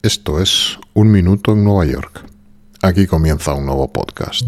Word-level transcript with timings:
Esto 0.00 0.40
es 0.40 0.78
Un 0.94 1.10
Minuto 1.10 1.50
en 1.50 1.64
Nueva 1.64 1.84
York. 1.84 2.24
Aquí 2.82 3.08
comienza 3.08 3.54
un 3.54 3.66
nuevo 3.66 3.92
podcast. 3.92 4.44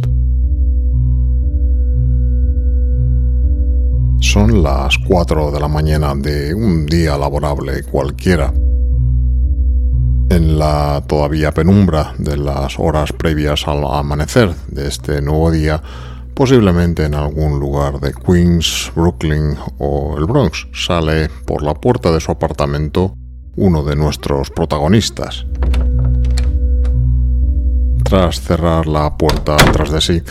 Son 4.21 4.63
las 4.63 4.97
4 5.09 5.51
de 5.51 5.59
la 5.59 5.67
mañana 5.67 6.15
de 6.15 6.55
un 6.55 6.87
día 6.87 7.19
laborable 7.19 7.83
cualquiera. 7.83 8.55
En 10.31 10.57
la 10.57 11.03
todavía 11.09 11.53
penumbra 11.53 12.15
de 12.19 12.37
las 12.37 12.79
horas 12.79 13.13
previas 13.13 13.67
al 13.67 13.85
amanecer 13.85 14.55
de 14.69 14.87
este 14.87 15.21
nuevo 15.21 15.51
día, 15.51 15.83
posiblemente 16.33 17.07
en 17.07 17.17
algún 17.17 17.59
lugar 17.59 17.99
de 17.99 18.13
Queens, 18.13 18.93
Brooklyn 18.95 19.57
o 19.79 20.17
el 20.17 20.27
Bronx, 20.27 20.69
sale 20.73 21.29
por 21.45 21.65
la 21.65 21.75
puerta 21.75 22.13
de 22.13 22.21
su 22.21 22.31
apartamento 22.31 23.17
uno 23.57 23.83
de 23.83 23.97
nuestros 23.97 24.51
protagonistas. 24.51 25.47
Tras 28.05 28.41
cerrar 28.41 28.87
la 28.87 29.17
puerta 29.17 29.57
tras 29.57 29.91
de 29.91 30.01
sí, 30.01 30.23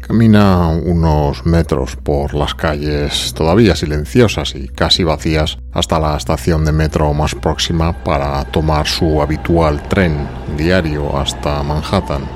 camina 0.00 0.68
unos 0.68 1.44
metros 1.44 1.96
por 1.96 2.34
las 2.34 2.54
calles 2.54 3.34
todavía 3.34 3.74
silenciosas 3.74 4.54
y 4.54 4.68
casi 4.68 5.02
vacías 5.02 5.58
hasta 5.72 5.98
la 5.98 6.16
estación 6.16 6.64
de 6.64 6.72
metro 6.72 7.12
más 7.12 7.34
próxima 7.34 7.92
para 8.04 8.44
tomar 8.44 8.86
su 8.86 9.20
habitual 9.20 9.82
tren 9.88 10.28
diario 10.56 11.18
hasta 11.18 11.62
Manhattan. 11.62 12.35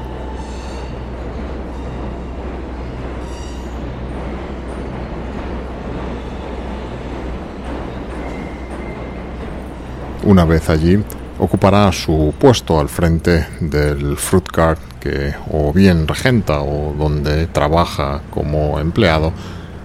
Una 10.30 10.44
vez 10.44 10.70
allí, 10.70 10.96
ocupará 11.40 11.90
su 11.90 12.32
puesto 12.38 12.78
al 12.78 12.88
frente 12.88 13.48
del 13.58 14.16
fruit 14.16 14.46
cart 14.46 14.80
que 15.00 15.34
o 15.50 15.72
bien 15.72 16.06
regenta 16.06 16.60
o 16.60 16.94
donde 16.96 17.48
trabaja 17.48 18.20
como 18.30 18.78
empleado 18.78 19.32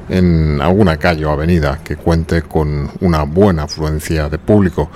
en 0.07 0.61
alguna 0.61 0.97
calle 0.97 1.25
o 1.25 1.31
avenida 1.31 1.79
que 1.83 1.95
cuente 1.95 2.43
con 2.43 2.91
una 3.01 3.23
buena 3.23 3.63
afluencia 3.63 4.29
de 4.29 4.37
público, 4.37 4.91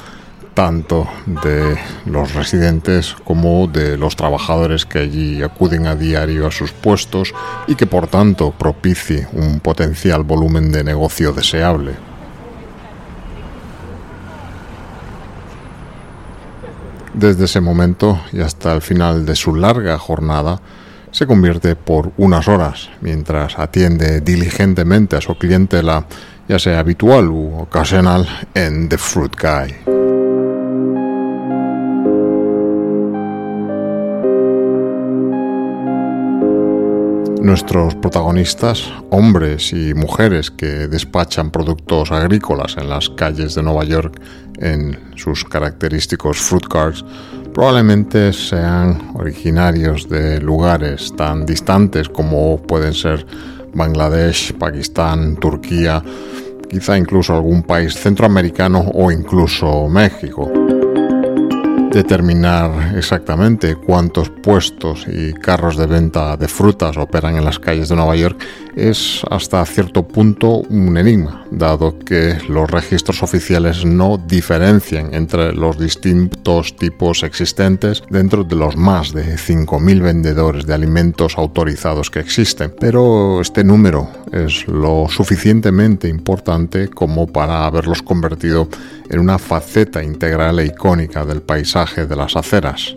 tanto 0.54 1.08
de 1.26 1.76
los 2.06 2.36
residentes 2.36 3.16
como 3.24 3.66
de 3.66 3.98
los 3.98 4.16
trabajadores 4.16 4.86
que 4.86 5.00
allí 5.00 5.42
acuden 5.42 5.88
a 5.88 5.96
diario 5.96 6.46
a 6.46 6.52
sus 6.52 6.74
puestos 6.74 7.34
y 7.66 7.74
que 7.74 7.88
por 7.88 8.06
tanto 8.06 8.52
propicie 8.52 9.28
un 9.34 9.62
potencial 9.62 10.22
volumen 10.22 10.72
de 10.72 10.84
negocio 10.84 11.34
deseable. 11.34 12.09
Desde 17.20 17.46
ese 17.46 17.60
momento 17.60 18.18
y 18.32 18.40
hasta 18.40 18.74
el 18.74 18.82
final 18.82 19.26
de 19.26 19.36
su 19.36 19.54
larga 19.54 19.98
jornada, 19.98 20.62
se 21.12 21.28
convierte 21.28 21.76
por 21.76 22.14
unas 22.16 22.48
horas 22.48 22.90
mientras 23.02 23.60
atiende 23.60 24.22
diligentemente 24.22 25.18
a 25.18 25.22
su 25.22 25.38
clientela, 25.38 26.06
ya 26.48 26.58
sea 26.60 26.80
habitual 26.80 27.28
u 27.28 27.60
ocasional, 27.60 28.26
en 28.54 28.88
The 28.88 28.98
Fruit 28.98 29.36
Guy. 29.36 29.76
Nuestros 37.42 37.96
protagonistas, 37.96 38.94
hombres 39.10 39.74
y 39.74 39.94
mujeres 39.94 40.52
que 40.52 40.88
despachan 40.88 41.52
productos 41.52 42.14
agrícolas 42.14 42.78
en 42.78 42.90
las 42.90 43.10
calles 43.10 43.56
de 43.56 43.64
Nueva 43.64 43.84
York 43.84 44.22
en 44.60 44.98
sus 45.16 45.44
característicos 45.46 46.38
fruit 46.38 46.68
cars, 46.68 47.04
probablemente 47.54 48.32
sean 48.34 49.12
originarios 49.16 50.08
de 50.08 50.40
lugares 50.40 51.14
tan 51.16 51.46
distantes 51.46 52.08
como 52.10 52.62
pueden 52.62 52.94
ser 52.94 53.26
Bangladesh, 53.74 54.54
Pakistán, 54.54 55.36
Turquía, 55.38 56.04
quizá 56.70 56.98
incluso 56.98 57.34
algún 57.34 57.64
país 57.64 57.96
centroamericano 57.96 58.80
o 58.94 59.12
incluso 59.12 59.88
México. 59.88 60.52
Determinar 61.92 62.96
exactamente 62.96 63.76
cuántos 63.76 64.30
puestos 64.30 65.08
y 65.08 65.34
carros 65.34 65.76
de 65.76 65.88
venta 65.88 66.38
de 66.38 66.48
frutas 66.48 66.98
operan 66.98 67.36
en 67.36 67.46
las 67.46 67.58
calles 67.58 67.90
de 67.90 67.96
Nueva 67.96 68.16
York 68.16 68.40
es 68.80 69.22
hasta 69.30 69.66
cierto 69.66 70.08
punto 70.08 70.62
un 70.70 70.98
enigma, 70.98 71.46
dado 71.52 72.00
que 72.00 72.38
los 72.48 72.70
registros 72.70 73.22
oficiales 73.22 73.86
no 73.86 74.18
diferencian 74.18 75.14
entre 75.14 75.54
los 75.54 75.78
distintos 75.78 76.76
tipos 76.76 77.24
existentes 77.24 78.04
dentro 78.10 78.44
de 78.44 78.56
los 78.56 78.78
más 78.78 79.14
de 79.14 79.36
5.000 79.36 80.02
vendedores 80.02 80.66
de 80.66 80.74
alimentos 80.74 81.38
autorizados 81.38 82.10
que 82.10 82.20
existen. 82.20 82.74
Pero 82.80 83.42
este 83.42 83.64
número 83.64 84.10
es 84.32 84.68
lo 84.68 85.08
suficientemente 85.10 86.08
importante 86.08 86.88
como 86.88 87.28
para 87.28 87.66
haberlos 87.66 88.02
convertido 88.02 88.68
en 89.10 89.20
una 89.20 89.38
faceta 89.38 90.04
integral 90.04 90.60
e 90.60 90.68
icónica 90.68 91.26
del 91.26 91.42
paisaje 91.42 92.06
de 92.06 92.16
las 92.16 92.36
aceras. 92.36 92.96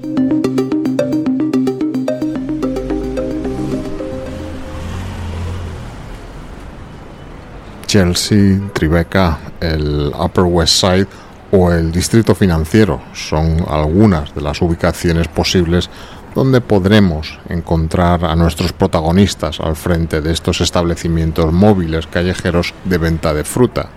Chelsea, 7.93 8.59
Tribeca, 8.73 9.39
el 9.61 10.11
Upper 10.19 10.45
West 10.45 10.81
Side 10.81 11.07
o 11.51 11.71
el 11.71 11.93
Distrito 11.93 12.35
Financiero 12.35 13.03
son 13.13 13.67
algunas 13.69 14.35
de 14.35 14.41
las 14.41 14.63
ubicaciones 14.63 15.29
posibles 15.29 15.91
donde 16.35 16.63
podremos 16.63 17.39
encontrar 17.51 18.25
a 18.25 18.35
nuestros 18.35 18.73
protagonistas 18.73 19.61
al 19.61 19.77
frente 19.77 20.23
de 20.23 20.33
estos 20.33 20.63
establecimientos 20.63 21.53
móviles 21.53 22.07
callejeros 22.07 22.73
de 22.87 22.97
venta 22.97 23.35
de 23.35 23.45
fruta. 23.45 23.91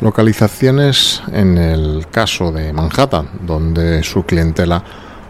Localizaciones 0.00 1.20
en 1.32 1.58
el 1.58 2.06
caso 2.12 2.52
de 2.52 2.72
Manhattan, 2.72 3.30
donde 3.44 4.04
su 4.04 4.22
clientela, 4.22 4.80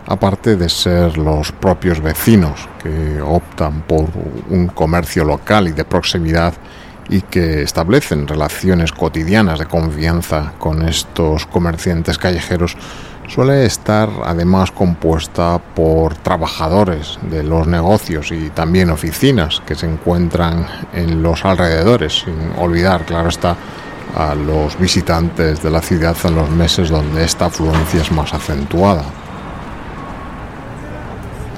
aparte 0.07 0.57
de 0.57 0.69
ser 0.69 1.17
los 1.17 1.53
propios 1.53 2.03
vecinos 2.03 2.69
que 2.83 3.23
optan 3.23 3.81
por 3.87 4.11
un 4.51 4.67
comercio 4.67 5.25
local 5.25 5.69
y 5.69 5.73
de 5.73 5.87
proximidad, 5.87 6.53
y 7.09 7.21
que 7.23 7.63
establecen 7.63 8.27
relaciones 8.27 8.93
cotidianas 8.93 9.59
de 9.59 9.67
confianza 9.67 10.53
con 10.59 10.89
estos 10.89 11.47
comerciantes 11.47 12.19
callejeros 12.19 12.77
suele 13.29 13.65
estar 13.65 14.09
además 14.25 14.71
compuesta 14.71 15.59
por 15.59 16.15
trabajadores 16.17 17.19
de 17.23 17.43
los 17.43 17.67
negocios 17.67 18.31
y 18.33 18.51
también 18.51 18.91
oficinas 18.91 19.63
que 19.67 19.75
se 19.75 19.87
encuentran 19.87 20.67
en 20.93 21.23
los 21.23 21.45
alrededores, 21.45 22.21
sin 22.21 22.53
olvidar, 22.59 23.05
claro 23.05 23.29
está, 23.29 23.57
a 24.15 24.35
los 24.35 24.79
visitantes 24.79 25.63
de 25.63 25.71
la 25.71 25.81
ciudad 25.81 26.17
en 26.25 26.37
los 26.37 26.51
meses 26.51 26.91
donde 26.91 27.25
esta 27.25 27.47
afluencia 27.47 28.03
es 28.03 28.13
más 28.13 28.33
acentuada. 28.33 29.05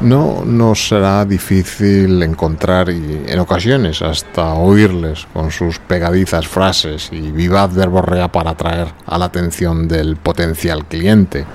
No 0.02 0.44
nos 0.44 0.88
será 0.88 1.24
difícil 1.24 2.22
encontrar 2.22 2.90
y 2.90 3.24
en 3.26 3.38
ocasiones 3.38 4.02
hasta 4.02 4.52
oírles 4.52 5.26
con 5.32 5.50
sus 5.50 5.78
pegadizas 5.78 6.46
frases 6.46 7.08
y 7.12 7.32
vivaz 7.32 7.74
verborrea 7.74 8.30
para 8.30 8.50
atraer 8.50 8.88
a 9.06 9.16
la 9.16 9.24
atención 9.24 9.88
del 9.88 10.16
potencial 10.16 10.84
cliente. 10.84 11.46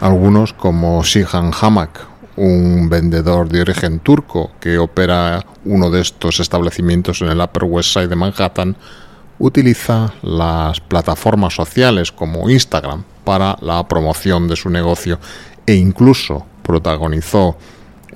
Algunos 0.00 0.54
como 0.54 1.04
Sihan 1.04 1.50
Hamak, 1.60 2.00
un 2.36 2.88
vendedor 2.88 3.50
de 3.50 3.60
origen 3.60 3.98
turco 3.98 4.52
que 4.60 4.78
opera 4.78 5.44
uno 5.66 5.90
de 5.90 6.00
estos 6.00 6.40
establecimientos 6.40 7.20
en 7.20 7.28
el 7.28 7.40
Upper 7.40 7.64
West 7.64 7.92
Side 7.92 8.08
de 8.08 8.16
Manhattan, 8.16 8.74
utiliza 9.38 10.14
las 10.22 10.80
plataformas 10.80 11.54
sociales 11.54 12.10
como 12.10 12.48
Instagram 12.48 13.04
para 13.28 13.58
la 13.60 13.86
promoción 13.86 14.48
de 14.48 14.56
su 14.56 14.70
negocio 14.70 15.18
e 15.66 15.74
incluso 15.74 16.46
protagonizó 16.62 17.58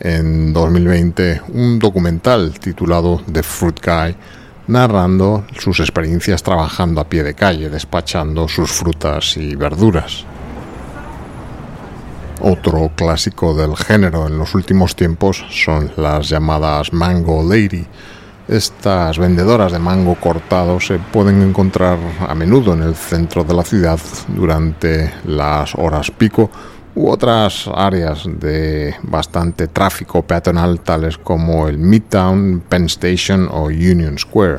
en 0.00 0.54
2020 0.54 1.42
un 1.48 1.78
documental 1.78 2.58
titulado 2.58 3.20
The 3.30 3.42
Fruit 3.42 3.78
Guy, 3.84 4.16
narrando 4.68 5.44
sus 5.58 5.80
experiencias 5.80 6.42
trabajando 6.42 6.98
a 7.02 7.04
pie 7.10 7.24
de 7.24 7.34
calle, 7.34 7.68
despachando 7.68 8.48
sus 8.48 8.70
frutas 8.70 9.36
y 9.36 9.54
verduras. 9.54 10.24
Otro 12.40 12.90
clásico 12.96 13.54
del 13.54 13.76
género 13.76 14.26
en 14.26 14.38
los 14.38 14.54
últimos 14.54 14.96
tiempos 14.96 15.44
son 15.50 15.92
las 15.98 16.30
llamadas 16.30 16.90
Mango 16.94 17.42
Lady. 17.42 17.84
Estas 18.48 19.18
vendedoras 19.18 19.70
de 19.70 19.78
mango 19.78 20.16
cortado 20.16 20.80
se 20.80 20.98
pueden 20.98 21.42
encontrar 21.42 21.96
a 22.26 22.34
menudo 22.34 22.72
en 22.74 22.82
el 22.82 22.96
centro 22.96 23.44
de 23.44 23.54
la 23.54 23.62
ciudad 23.62 24.00
durante 24.26 25.12
las 25.24 25.76
horas 25.76 26.10
pico 26.10 26.50
u 26.96 27.08
otras 27.08 27.70
áreas 27.72 28.24
de 28.26 28.96
bastante 29.02 29.68
tráfico 29.68 30.22
peatonal 30.22 30.80
tales 30.80 31.18
como 31.18 31.68
el 31.68 31.78
Midtown, 31.78 32.64
Penn 32.68 32.86
Station 32.86 33.48
o 33.48 33.66
Union 33.66 34.18
Square. 34.18 34.58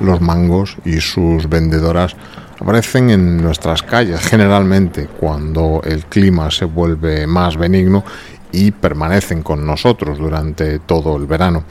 Los 0.00 0.20
mangos 0.20 0.76
y 0.84 1.00
sus 1.00 1.48
vendedoras 1.48 2.16
aparecen 2.58 3.10
en 3.10 3.40
nuestras 3.40 3.82
calles 3.82 4.20
generalmente 4.20 5.06
cuando 5.06 5.80
el 5.84 6.04
clima 6.06 6.50
se 6.50 6.64
vuelve 6.64 7.26
más 7.26 7.56
benigno 7.56 8.04
y 8.52 8.70
permanecen 8.70 9.42
con 9.42 9.66
nosotros 9.66 10.18
durante 10.18 10.78
todo 10.78 11.16
el 11.16 11.26
verano. 11.26 11.64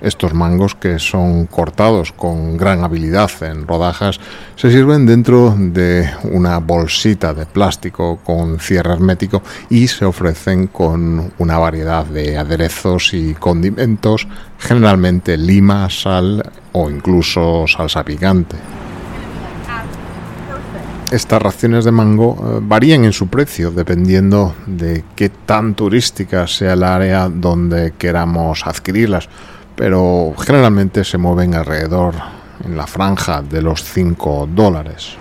Estos 0.00 0.32
mangos 0.32 0.76
que 0.76 1.00
son 1.00 1.46
cortados 1.46 2.12
con 2.12 2.56
gran 2.56 2.84
habilidad 2.84 3.30
en 3.40 3.66
rodajas 3.66 4.20
se 4.54 4.70
sirven 4.70 5.06
dentro 5.06 5.56
de 5.58 6.08
una 6.22 6.58
bolsita 6.58 7.34
de 7.34 7.46
plástico 7.46 8.18
con 8.22 8.60
cierre 8.60 8.92
hermético 8.92 9.42
y 9.70 9.88
se 9.88 10.04
ofrecen 10.04 10.68
con 10.68 11.32
una 11.38 11.58
variedad 11.58 12.04
de 12.04 12.38
aderezos 12.38 13.12
y 13.12 13.34
condimentos, 13.34 14.28
generalmente 14.58 15.36
lima, 15.36 15.90
sal 15.90 16.48
o 16.72 16.88
incluso 16.90 17.64
salsa 17.66 18.04
picante. 18.04 18.56
Estas 21.10 21.40
raciones 21.40 21.84
de 21.84 21.92
mango 21.92 22.36
eh, 22.36 22.58
varían 22.62 23.04
en 23.04 23.12
su 23.12 23.28
precio 23.28 23.70
dependiendo 23.70 24.54
de 24.66 25.04
qué 25.16 25.30
tan 25.30 25.74
turística 25.74 26.46
sea 26.46 26.74
el 26.74 26.82
área 26.82 27.28
donde 27.28 27.94
queramos 27.96 28.66
adquirirlas 28.66 29.28
pero 29.78 30.34
generalmente 30.36 31.04
se 31.04 31.18
mueven 31.18 31.54
alrededor 31.54 32.14
en 32.64 32.76
la 32.76 32.88
franja 32.88 33.42
de 33.42 33.62
los 33.62 33.84
5 33.84 34.48
dólares. 34.52 35.16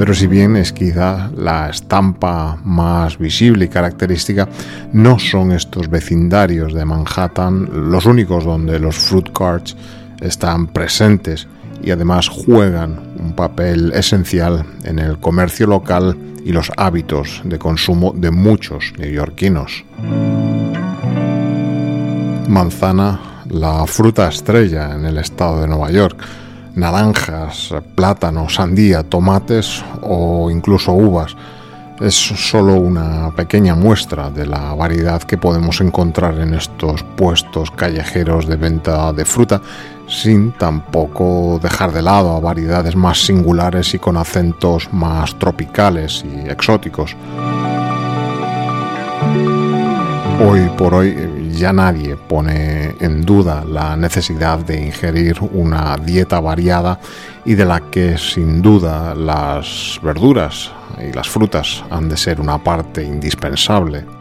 Pero 0.00 0.14
si 0.14 0.26
bien 0.26 0.56
es 0.56 0.72
quizá 0.72 1.30
la 1.36 1.68
estampa 1.68 2.56
más 2.64 3.18
visible 3.18 3.66
y 3.66 3.68
característica, 3.68 4.48
no 4.94 5.18
son 5.18 5.52
estos 5.52 5.90
vecindarios 5.90 6.72
de 6.72 6.86
Manhattan 6.86 7.68
los 7.90 8.06
únicos 8.06 8.46
donde 8.46 8.78
los 8.78 8.96
fruit 8.96 9.30
carts 9.30 9.76
están 10.22 10.68
presentes 10.68 11.46
y 11.82 11.90
además 11.90 12.30
juegan 12.30 12.98
un 13.18 13.34
papel 13.34 13.92
esencial 13.92 14.64
en 14.84 15.00
el 15.00 15.18
comercio 15.18 15.66
local 15.66 16.16
y 16.46 16.52
los 16.52 16.72
hábitos 16.78 17.42
de 17.44 17.58
consumo 17.58 18.14
de 18.16 18.30
muchos 18.30 18.94
neoyorquinos. 18.96 19.84
Manzana, 22.48 23.20
la 23.50 23.86
fruta 23.86 24.28
estrella 24.28 24.94
en 24.94 25.04
el 25.04 25.18
estado 25.18 25.60
de 25.60 25.68
Nueva 25.68 25.90
York, 25.90 26.24
naranjas, 26.80 27.72
plátano, 27.94 28.48
sandía, 28.48 29.02
tomates 29.02 29.84
o 30.02 30.50
incluso 30.50 30.92
uvas. 30.92 31.36
Es 32.00 32.14
solo 32.14 32.76
una 32.76 33.30
pequeña 33.36 33.74
muestra 33.74 34.30
de 34.30 34.46
la 34.46 34.72
variedad 34.72 35.22
que 35.22 35.36
podemos 35.36 35.82
encontrar 35.82 36.38
en 36.38 36.54
estos 36.54 37.02
puestos 37.02 37.70
callejeros 37.70 38.46
de 38.46 38.56
venta 38.56 39.12
de 39.12 39.26
fruta 39.26 39.60
sin 40.08 40.52
tampoco 40.52 41.60
dejar 41.62 41.92
de 41.92 42.02
lado 42.02 42.34
a 42.34 42.40
variedades 42.40 42.96
más 42.96 43.24
singulares 43.24 43.94
y 43.94 43.98
con 43.98 44.16
acentos 44.16 44.88
más 44.92 45.38
tropicales 45.38 46.24
y 46.24 46.48
exóticos. 46.48 47.14
Hoy 50.42 50.70
por 50.78 50.94
hoy 50.94 51.10
ya 51.60 51.74
nadie 51.74 52.16
pone 52.16 52.94
en 53.00 53.20
duda 53.20 53.66
la 53.66 53.94
necesidad 53.94 54.60
de 54.60 54.80
ingerir 54.80 55.36
una 55.52 55.94
dieta 55.98 56.40
variada 56.40 56.98
y 57.44 57.54
de 57.54 57.66
la 57.66 57.80
que 57.90 58.16
sin 58.16 58.62
duda 58.62 59.14
las 59.14 60.00
verduras 60.02 60.72
y 60.98 61.12
las 61.12 61.28
frutas 61.28 61.84
han 61.90 62.08
de 62.08 62.16
ser 62.16 62.40
una 62.40 62.64
parte 62.64 63.04
indispensable. 63.04 64.19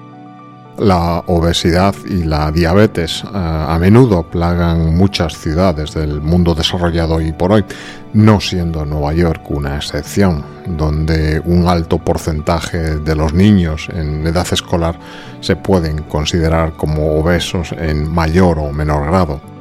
La 0.80 1.22
obesidad 1.28 1.94
y 2.08 2.24
la 2.24 2.52
diabetes 2.52 3.22
eh, 3.26 3.28
a 3.34 3.78
menudo 3.82 4.24
plagan 4.24 4.96
muchas 4.96 5.38
ciudades 5.38 5.94
del 5.94 6.22
mundo 6.22 6.56
desarrollado 6.56 7.20
y 7.20 7.34
por 7.34 7.52
hoy, 7.52 7.66
no 8.14 8.40
siendo 8.40 8.86
Nueva 8.86 9.12
York 9.14 9.42
una 9.50 9.76
excepción, 9.76 10.42
donde 10.66 11.42
un 11.44 11.68
alto 11.68 11.98
porcentaje 11.98 12.96
de 12.96 13.14
los 13.14 13.34
niños 13.34 13.90
en 13.94 14.26
edad 14.26 14.48
escolar 14.50 14.98
se 15.42 15.58
pueden 15.58 16.04
considerar 16.04 16.72
como 16.72 17.20
obesos 17.20 17.74
en 17.74 18.10
mayor 18.10 18.58
o 18.58 18.72
menor 18.72 19.08
grado. 19.08 19.59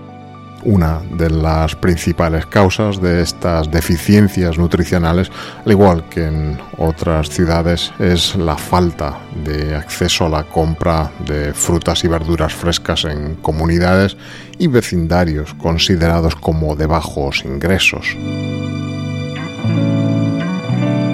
Una 0.70 1.00
de 1.16 1.30
las 1.30 1.74
principales 1.76 2.44
causas 2.44 3.00
de 3.00 3.22
estas 3.22 3.70
deficiencias 3.70 4.58
nutricionales, 4.58 5.30
al 5.64 5.72
igual 5.72 6.06
que 6.10 6.26
en 6.26 6.58
otras 6.76 7.30
ciudades, 7.30 7.90
es 7.98 8.36
la 8.36 8.54
falta 8.54 9.18
de 9.46 9.74
acceso 9.74 10.26
a 10.26 10.28
la 10.28 10.44
compra 10.44 11.10
de 11.26 11.54
frutas 11.54 12.04
y 12.04 12.08
verduras 12.08 12.52
frescas 12.52 13.06
en 13.06 13.36
comunidades 13.36 14.18
y 14.58 14.66
vecindarios 14.66 15.54
considerados 15.54 16.36
como 16.36 16.76
de 16.76 16.84
bajos 16.84 17.46
ingresos. 17.46 18.14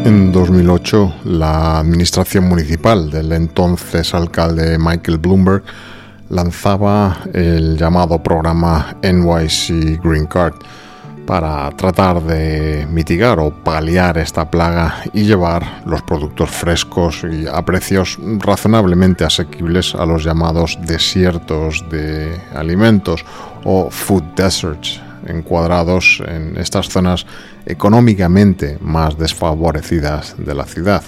En 0.05 0.33
2008, 0.33 1.15
la 1.27 1.79
administración 1.79 2.49
municipal 2.49 3.09
del 3.09 3.31
entonces 3.31 4.15
alcalde 4.15 4.79
Michael 4.81 5.19
Bloomberg 5.19 5.63
lanzaba 6.29 7.19
el 7.33 7.77
llamado 7.77 8.23
programa 8.23 8.97
NYC 9.03 10.03
Green 10.03 10.27
Card 10.27 10.55
para 11.27 11.71
tratar 11.71 12.23
de 12.23 12.87
mitigar 12.91 13.39
o 13.39 13.51
paliar 13.51 14.19
esta 14.19 14.51
plaga 14.51 15.03
y 15.13 15.25
llevar 15.25 15.83
los 15.87 16.03
productos 16.03 16.51
frescos 16.51 17.25
y 17.25 17.47
a 17.47 17.65
precios 17.65 18.19
razonablemente 18.41 19.25
asequibles 19.25 19.95
a 19.95 20.05
los 20.05 20.23
llamados 20.25 20.79
desiertos 20.83 21.85
de 21.91 22.39
alimentos 22.55 23.25
o 23.65 23.91
food 23.91 24.23
deserts 24.37 25.01
encuadrados 25.27 26.23
en 26.27 26.59
estas 26.59 26.89
zonas 26.89 27.27
económicamente 27.65 28.77
más 28.81 29.17
desfavorecidas 29.17 30.35
de 30.37 30.55
la 30.55 30.65
ciudad. 30.65 31.03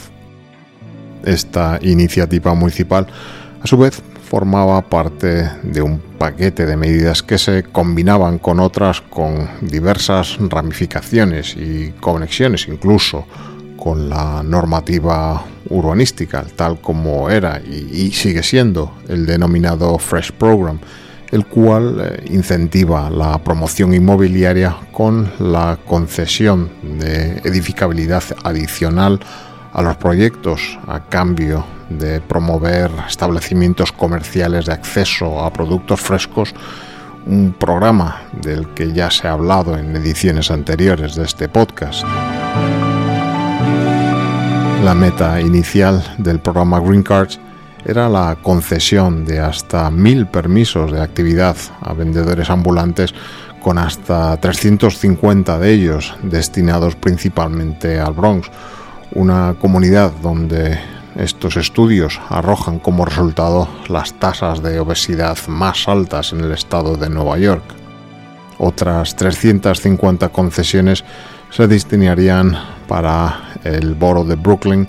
Esta 1.23 1.79
iniciativa 1.83 2.55
municipal, 2.55 3.07
a 3.63 3.67
su 3.67 3.77
vez, 3.77 4.03
formaba 4.29 4.83
parte 4.83 5.49
de 5.63 5.83
un 5.83 6.01
paquete 6.19 6.67
de 6.67 6.77
medidas 6.77 7.23
que 7.23 7.39
se 7.39 7.63
combinaban 7.63 8.39
con 8.39 8.59
otras 8.59 9.01
con 9.01 9.49
diversas 9.61 10.37
ramificaciones 10.41 11.57
y 11.57 11.93
conexiones 12.01 12.67
incluso 12.67 13.25
con 13.77 14.09
la 14.09 14.43
normativa 14.43 15.45
urbanística, 15.69 16.45
tal 16.57 16.81
como 16.81 17.31
era 17.31 17.61
y, 17.61 18.11
sigue 18.11 18.43
siendo 18.43 18.95
el 19.09 19.27
denominado 19.27 19.97
Fresh 19.99 20.33
Program, 20.33 20.81
el 21.31 21.47
cual 21.47 22.01
eh, 22.01 22.25
incentiva 22.31 23.11
la 23.11 23.39
promoción 23.39 23.95
inmobiliaria 23.95 24.77
con 24.91 25.31
la 25.39 25.79
concesión 25.87 26.71
de 26.99 27.39
edificabilidad 27.45 28.25
adicional 28.43 29.21
a 29.77 29.83
los 29.83 29.97
proyectos 29.97 30.79
a 30.87 31.01
cambio 31.01 31.67
de 31.91 32.23
promover 32.23 32.91
establecimientos 33.07 33.93
comerciales 33.93 34.65
de 34.65 34.73
acceso 34.73 35.45
a 35.45 35.53
productos 35.53 36.01
frescos, 36.01 36.55
un 37.27 37.53
programa 37.53 38.23
del 38.41 38.69
que 38.69 38.93
ya 38.95 39.11
se 39.11 39.29
ha 39.29 39.33
hablado 39.33 39.77
en 39.77 39.95
ediciones 39.95 40.51
anteriores 40.51 41.15
de 41.15 41.25
este 41.25 41.51
podcast. 41.51 42.05
La 44.83 44.95
meta 44.95 45.43
inicial 45.43 46.03
del 46.17 46.39
programa 46.39 46.81
Green 46.81 47.03
Cards 47.03 47.39
era 47.85 48.09
la 48.09 48.35
concesión 48.41 49.27
de 49.27 49.41
hasta 49.41 49.91
mil 49.91 50.27
permisos 50.27 50.91
de 50.91 51.03
actividad 51.03 51.55
a 51.83 51.93
vendedores 51.93 52.49
ambulantes 52.49 53.15
con 53.63 53.77
hasta 53.77 54.39
350 54.39 55.59
de 55.59 55.71
ellos 55.71 56.15
destinados 56.23 56.97
principalmente 56.97 58.01
al 58.01 58.15
Bronx, 58.15 58.49
una 59.17 59.57
comunidad 59.59 60.13
donde 60.23 60.79
estos 61.17 61.57
estudios 61.57 62.21
arrojan 62.29 62.79
como 62.79 63.07
resultado 63.07 63.67
las 63.89 64.13
tasas 64.13 64.63
de 64.63 64.79
obesidad 64.79 65.39
más 65.49 65.89
altas 65.89 66.35
en 66.35 66.41
el 66.41 66.53
estado 66.53 66.97
de 66.97 67.09
Nueva 67.09 67.39
York. 67.39 67.65
Otras 68.59 69.17
350 69.17 70.29
concesiones 70.29 71.03
se 71.51 71.67
destinarían 71.67 72.59
para 72.87 73.55
el 73.65 73.95
boro 73.95 74.23
de 74.23 74.35
Brooklyn, 74.35 74.87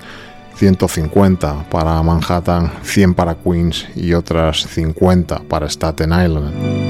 150 0.56 1.70
para 1.70 2.04
Manhattan, 2.04 2.72
100 2.84 3.14
para 3.14 3.36
Queens 3.36 3.88
y 3.96 4.14
otras 4.14 4.68
50 4.68 5.44
para 5.48 5.70
Staten 5.70 6.12
Island. 6.12 6.87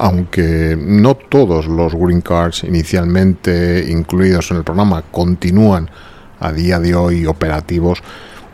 Aunque 0.00 0.78
no 0.80 1.14
todos 1.14 1.66
los 1.66 1.94
green 1.94 2.22
cards 2.22 2.64
inicialmente 2.64 3.84
incluidos 3.86 4.50
en 4.50 4.56
el 4.56 4.64
programa 4.64 5.02
continúan 5.10 5.90
a 6.40 6.52
día 6.52 6.80
de 6.80 6.94
hoy 6.94 7.26
operativos, 7.26 8.02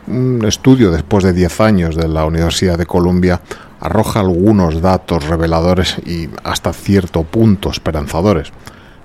un 0.07 0.43
estudio 0.45 0.91
después 0.91 1.23
de 1.23 1.31
10 1.31 1.61
años 1.61 1.95
de 1.95 2.09
la 2.09 2.25
Universidad 2.25 2.77
de 2.77 2.85
Columbia 2.85 3.39
arroja 3.79 4.19
algunos 4.19 4.81
datos 4.81 5.25
reveladores 5.25 5.95
y 6.05 6.29
hasta 6.43 6.73
cierto 6.73 7.23
punto 7.23 7.69
esperanzadores. 7.69 8.51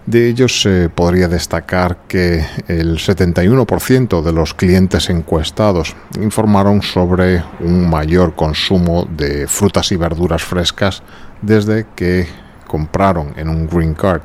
De 0.06 0.28
ellos 0.28 0.62
se 0.62 0.88
podría 0.88 1.28
destacar 1.28 1.96
que 2.08 2.44
el 2.66 2.98
71% 2.98 4.22
de 4.22 4.32
los 4.32 4.52
clientes 4.52 5.08
encuestados 5.10 5.94
informaron 6.20 6.82
sobre 6.82 7.42
un 7.60 7.88
mayor 7.88 8.34
consumo 8.34 9.06
de 9.08 9.46
frutas 9.46 9.92
y 9.92 9.96
verduras 9.96 10.42
frescas 10.42 11.02
desde 11.40 11.86
que 11.94 12.26
compraron 12.66 13.34
en 13.36 13.48
un 13.48 13.68
Green 13.68 13.94
Card. 13.94 14.22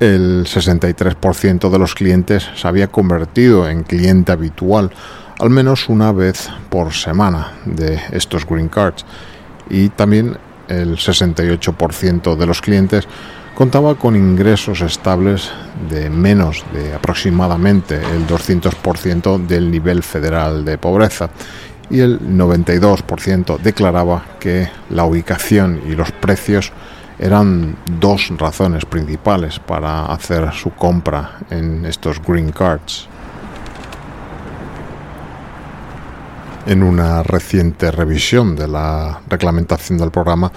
El 0.00 0.44
63% 0.44 1.70
de 1.70 1.78
los 1.78 1.94
clientes 1.94 2.48
se 2.56 2.66
había 2.66 2.88
convertido 2.88 3.68
en 3.68 3.84
cliente 3.84 4.32
habitual 4.32 4.90
al 5.38 5.50
menos 5.50 5.88
una 5.88 6.12
vez 6.12 6.48
por 6.70 6.92
semana 6.92 7.52
de 7.64 8.00
estos 8.10 8.46
Green 8.46 8.68
Cards 8.68 9.04
y 9.68 9.88
también 9.90 10.38
el 10.68 10.96
68% 10.96 12.36
de 12.36 12.46
los 12.46 12.60
clientes 12.60 13.06
contaba 13.54 13.94
con 13.94 14.16
ingresos 14.16 14.82
estables 14.82 15.50
de 15.88 16.10
menos 16.10 16.64
de 16.72 16.94
aproximadamente 16.94 17.96
el 17.96 18.26
200% 18.26 19.46
del 19.46 19.70
nivel 19.70 20.02
federal 20.02 20.64
de 20.64 20.76
pobreza 20.76 21.30
y 21.88 22.00
el 22.00 22.20
92% 22.20 23.58
declaraba 23.58 24.24
que 24.40 24.68
la 24.90 25.04
ubicación 25.04 25.80
y 25.86 25.94
los 25.94 26.12
precios 26.12 26.72
eran 27.18 27.76
dos 27.98 28.30
razones 28.36 28.84
principales 28.84 29.58
para 29.58 30.06
hacer 30.06 30.52
su 30.52 30.70
compra 30.72 31.38
en 31.50 31.86
estos 31.86 32.20
green 32.22 32.52
cards. 32.52 33.08
En 36.66 36.82
una 36.82 37.22
reciente 37.22 37.92
revisión 37.92 38.56
de 38.56 38.66
la 38.66 39.20
reglamentación 39.28 39.98
del 39.98 40.10
programa, 40.10 40.50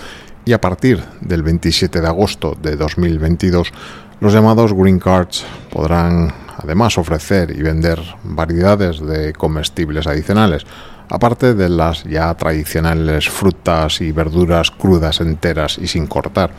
y 0.44 0.54
a 0.54 0.60
partir 0.60 1.04
del 1.22 1.44
27 1.44 2.02
de 2.02 2.08
agosto 2.08 2.58
de 2.60 2.76
2022 2.76 3.72
los 4.20 4.34
llamados 4.34 4.74
Green 4.74 4.98
Cards 4.98 5.46
podrán 5.72 6.34
además 6.58 6.98
ofrecer 6.98 7.52
y 7.52 7.62
vender 7.62 8.02
variedades 8.24 9.00
de 9.00 9.34
comestibles 9.34 10.08
adicionales, 10.08 10.66
aparte 11.10 11.54
de 11.54 11.70
las 11.70 12.04
ya 12.06 12.34
tradicionales 12.34 13.30
frutas 13.30 14.02
y 14.02 14.12
verduras 14.12 14.72
crudas 14.72 15.22
enteras 15.22 15.78
y 15.78 15.86
sin 15.86 16.08
cortar, 16.08 16.50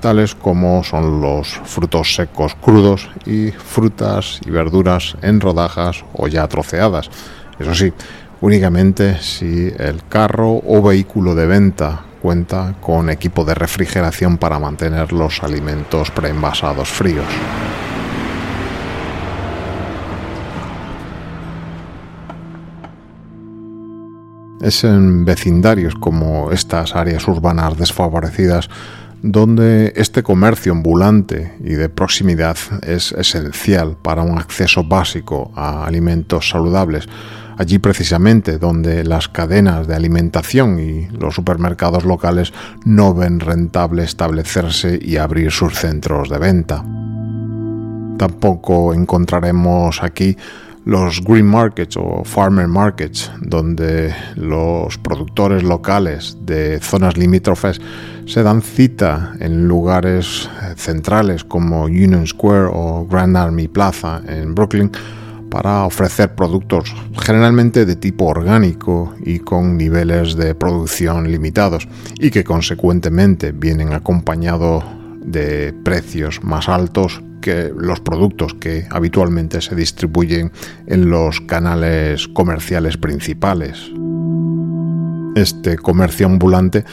tales 0.00 0.34
como 0.34 0.84
son 0.84 1.22
los 1.22 1.48
frutos 1.64 2.14
secos 2.14 2.54
crudos 2.56 3.08
y 3.24 3.50
frutas 3.50 4.40
y 4.44 4.50
verduras 4.50 5.16
en 5.22 5.40
rodajas 5.40 6.04
o 6.12 6.28
ya 6.28 6.46
troceadas. 6.48 7.08
Eso 7.58 7.74
sí, 7.74 7.92
únicamente 8.44 9.22
si 9.22 9.72
el 9.78 10.04
carro 10.06 10.60
o 10.66 10.82
vehículo 10.82 11.34
de 11.34 11.46
venta 11.46 12.04
cuenta 12.20 12.74
con 12.78 13.08
equipo 13.08 13.42
de 13.42 13.54
refrigeración 13.54 14.36
para 14.36 14.58
mantener 14.58 15.14
los 15.14 15.42
alimentos 15.42 16.10
preenvasados 16.10 16.90
fríos. 16.90 17.24
Es 24.60 24.84
en 24.84 25.24
vecindarios 25.24 25.94
como 25.94 26.52
estas 26.52 26.94
áreas 26.94 27.26
urbanas 27.26 27.78
desfavorecidas 27.78 28.68
donde 29.22 29.94
este 29.96 30.22
comercio 30.22 30.72
ambulante 30.72 31.54
y 31.60 31.72
de 31.72 31.88
proximidad 31.88 32.58
es 32.82 33.12
esencial 33.12 33.96
para 34.02 34.20
un 34.20 34.36
acceso 34.36 34.84
básico 34.84 35.50
a 35.56 35.86
alimentos 35.86 36.50
saludables, 36.50 37.08
allí 37.56 37.78
precisamente 37.78 38.58
donde 38.58 39.04
las 39.04 39.28
cadenas 39.28 39.86
de 39.86 39.94
alimentación 39.94 40.78
y 40.78 41.08
los 41.08 41.34
supermercados 41.34 42.04
locales 42.04 42.52
no 42.84 43.14
ven 43.14 43.40
rentable 43.40 44.04
establecerse 44.04 44.98
y 45.00 45.16
abrir 45.16 45.50
sus 45.50 45.74
centros 45.74 46.28
de 46.30 46.38
venta. 46.38 46.84
Tampoco 48.18 48.94
encontraremos 48.94 50.02
aquí 50.02 50.36
los 50.84 51.22
green 51.22 51.46
markets 51.46 51.96
o 51.96 52.22
farmer 52.24 52.68
markets, 52.68 53.30
donde 53.40 54.14
los 54.36 54.98
productores 54.98 55.62
locales 55.62 56.36
de 56.42 56.78
zonas 56.80 57.16
limítrofes 57.16 57.80
se 58.26 58.42
dan 58.42 58.60
cita 58.62 59.34
en 59.40 59.66
lugares 59.66 60.48
centrales 60.76 61.44
como 61.44 61.84
Union 61.84 62.26
Square 62.26 62.70
o 62.72 63.06
Grand 63.06 63.36
Army 63.36 63.68
Plaza 63.68 64.20
en 64.26 64.54
Brooklyn 64.54 64.90
para 65.54 65.84
ofrecer 65.84 66.34
productos 66.34 66.92
generalmente 67.16 67.86
de 67.86 67.94
tipo 67.94 68.24
orgánico 68.24 69.14
y 69.24 69.38
con 69.38 69.76
niveles 69.78 70.34
de 70.34 70.52
producción 70.56 71.30
limitados 71.30 71.86
y 72.18 72.32
que 72.32 72.42
consecuentemente 72.42 73.52
vienen 73.52 73.92
acompañados 73.92 74.82
de 75.20 75.72
precios 75.84 76.42
más 76.42 76.68
altos 76.68 77.22
que 77.40 77.70
los 77.72 78.00
productos 78.00 78.54
que 78.54 78.88
habitualmente 78.90 79.60
se 79.60 79.76
distribuyen 79.76 80.50
en 80.88 81.08
los 81.08 81.40
canales 81.42 82.26
comerciales 82.26 82.96
principales. 82.96 83.92
Este 85.36 85.78
comercio 85.78 86.26
ambulante 86.26 86.84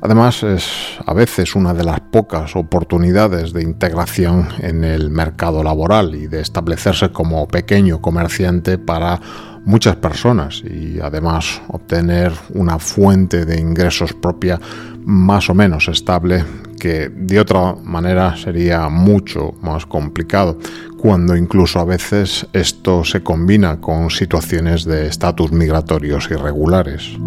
Además, 0.00 0.44
es 0.44 0.68
a 1.04 1.12
veces 1.12 1.56
una 1.56 1.74
de 1.74 1.82
las 1.82 2.00
pocas 2.00 2.54
oportunidades 2.54 3.52
de 3.52 3.62
integración 3.62 4.48
en 4.60 4.84
el 4.84 5.10
mercado 5.10 5.64
laboral 5.64 6.14
y 6.14 6.28
de 6.28 6.40
establecerse 6.40 7.10
como 7.10 7.48
pequeño 7.48 8.00
comerciante 8.00 8.78
para 8.78 9.20
muchas 9.64 9.96
personas 9.96 10.62
y 10.62 11.00
además 11.00 11.60
obtener 11.68 12.32
una 12.54 12.78
fuente 12.78 13.44
de 13.44 13.60
ingresos 13.60 14.14
propia 14.14 14.60
más 15.04 15.50
o 15.50 15.54
menos 15.54 15.88
estable 15.88 16.44
que 16.78 17.08
de 17.08 17.40
otra 17.40 17.74
manera 17.82 18.36
sería 18.36 18.88
mucho 18.88 19.54
más 19.62 19.84
complicado, 19.84 20.58
cuando 20.96 21.36
incluso 21.36 21.80
a 21.80 21.84
veces 21.84 22.46
esto 22.52 23.04
se 23.04 23.22
combina 23.22 23.80
con 23.80 24.10
situaciones 24.10 24.84
de 24.84 25.08
estatus 25.08 25.50
migratorios 25.50 26.30
irregulares 26.30 27.18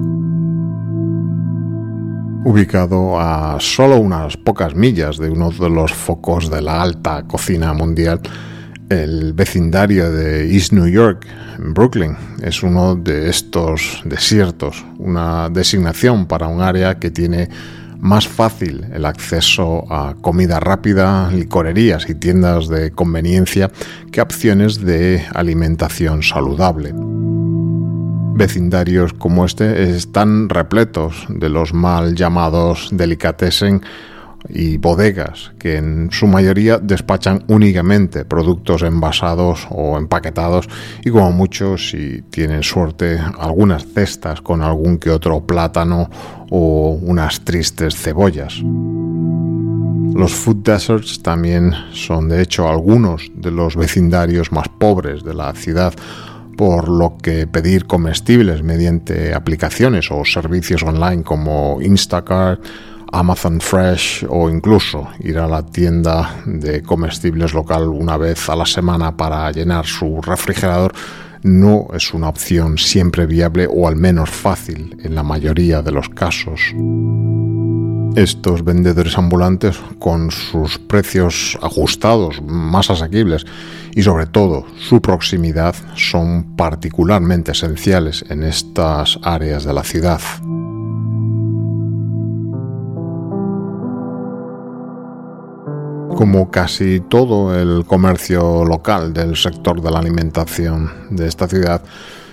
ubicado 2.43 3.19
a 3.19 3.57
solo 3.59 3.97
unas 3.97 4.35
pocas 4.37 4.75
millas 4.75 5.17
de 5.17 5.29
uno 5.29 5.51
de 5.51 5.69
los 5.69 5.93
focos 5.93 6.49
de 6.49 6.61
la 6.61 6.81
alta 6.81 7.23
cocina 7.27 7.73
mundial, 7.73 8.19
el 8.89 9.33
vecindario 9.33 10.11
de 10.11 10.51
East 10.53 10.73
New 10.73 10.87
York, 10.87 11.25
en 11.57 11.73
Brooklyn, 11.73 12.17
es 12.41 12.63
uno 12.63 12.95
de 12.95 13.29
estos 13.29 14.01
desiertos, 14.05 14.83
una 14.97 15.49
designación 15.49 16.25
para 16.25 16.47
un 16.47 16.61
área 16.61 16.99
que 16.99 17.11
tiene 17.11 17.47
más 17.99 18.27
fácil 18.27 18.85
el 18.91 19.05
acceso 19.05 19.85
a 19.89 20.15
comida 20.19 20.59
rápida, 20.59 21.29
licorerías 21.31 22.09
y 22.09 22.15
tiendas 22.15 22.67
de 22.67 22.91
conveniencia 22.91 23.71
que 24.11 24.21
opciones 24.21 24.81
de 24.81 25.23
alimentación 25.33 26.23
saludable. 26.23 26.93
Vecindarios 28.41 29.13
como 29.13 29.45
este 29.45 29.95
están 29.95 30.49
repletos 30.49 31.27
de 31.29 31.47
los 31.47 31.75
mal 31.75 32.15
llamados 32.15 32.89
delicatessen 32.91 33.83
y 34.49 34.77
bodegas 34.77 35.51
que 35.59 35.77
en 35.77 36.09
su 36.11 36.25
mayoría 36.25 36.79
despachan 36.79 37.43
únicamente 37.49 38.25
productos 38.25 38.81
envasados 38.81 39.67
o 39.69 39.95
empaquetados 39.95 40.67
y 41.05 41.11
como 41.11 41.31
mucho 41.31 41.77
si 41.77 42.23
tienen 42.31 42.63
suerte 42.63 43.19
algunas 43.37 43.85
cestas 43.85 44.41
con 44.41 44.63
algún 44.63 44.97
que 44.97 45.11
otro 45.11 45.45
plátano 45.45 46.09
o 46.49 46.97
unas 46.99 47.41
tristes 47.41 47.95
cebollas. 47.95 48.59
Los 50.15 50.33
food 50.33 50.63
deserts 50.63 51.21
también 51.21 51.73
son 51.93 52.27
de 52.27 52.41
hecho 52.41 52.67
algunos 52.67 53.31
de 53.35 53.51
los 53.51 53.75
vecindarios 53.75 54.51
más 54.51 54.67
pobres 54.67 55.23
de 55.23 55.35
la 55.35 55.53
ciudad 55.53 55.93
por 56.61 56.89
lo 56.89 57.17
que 57.17 57.47
pedir 57.47 57.87
comestibles 57.87 58.61
mediante 58.61 59.33
aplicaciones 59.33 60.11
o 60.11 60.23
servicios 60.23 60.83
online 60.83 61.23
como 61.23 61.81
Instacart, 61.81 62.63
Amazon 63.11 63.59
Fresh 63.59 64.27
o 64.29 64.47
incluso 64.47 65.07
ir 65.21 65.39
a 65.39 65.47
la 65.47 65.65
tienda 65.65 66.43
de 66.45 66.83
comestibles 66.83 67.55
local 67.55 67.87
una 67.87 68.15
vez 68.15 68.47
a 68.47 68.55
la 68.55 68.67
semana 68.67 69.17
para 69.17 69.51
llenar 69.51 69.87
su 69.87 70.21
refrigerador 70.21 70.93
no 71.41 71.87
es 71.95 72.13
una 72.13 72.29
opción 72.29 72.77
siempre 72.77 73.25
viable 73.25 73.67
o 73.67 73.87
al 73.87 73.95
menos 73.95 74.29
fácil 74.29 74.95
en 75.03 75.15
la 75.15 75.23
mayoría 75.23 75.81
de 75.81 75.91
los 75.91 76.09
casos. 76.09 76.75
Estos 78.15 78.65
vendedores 78.65 79.17
ambulantes 79.17 79.79
con 79.97 80.31
sus 80.31 80.77
precios 80.77 81.57
ajustados, 81.61 82.41
más 82.43 82.89
asequibles 82.89 83.45
y 83.95 84.03
sobre 84.03 84.25
todo 84.25 84.65
su 84.77 85.01
proximidad 85.01 85.73
son 85.95 86.57
particularmente 86.57 87.53
esenciales 87.53 88.25
en 88.27 88.43
estas 88.43 89.17
áreas 89.23 89.63
de 89.63 89.73
la 89.73 89.83
ciudad. 89.85 90.19
Como 96.17 96.51
casi 96.51 96.99
todo 96.99 97.57
el 97.57 97.85
comercio 97.85 98.65
local 98.65 99.13
del 99.13 99.37
sector 99.37 99.81
de 99.81 99.89
la 99.89 99.99
alimentación 99.99 100.91
de 101.11 101.29
esta 101.29 101.47
ciudad, 101.47 101.81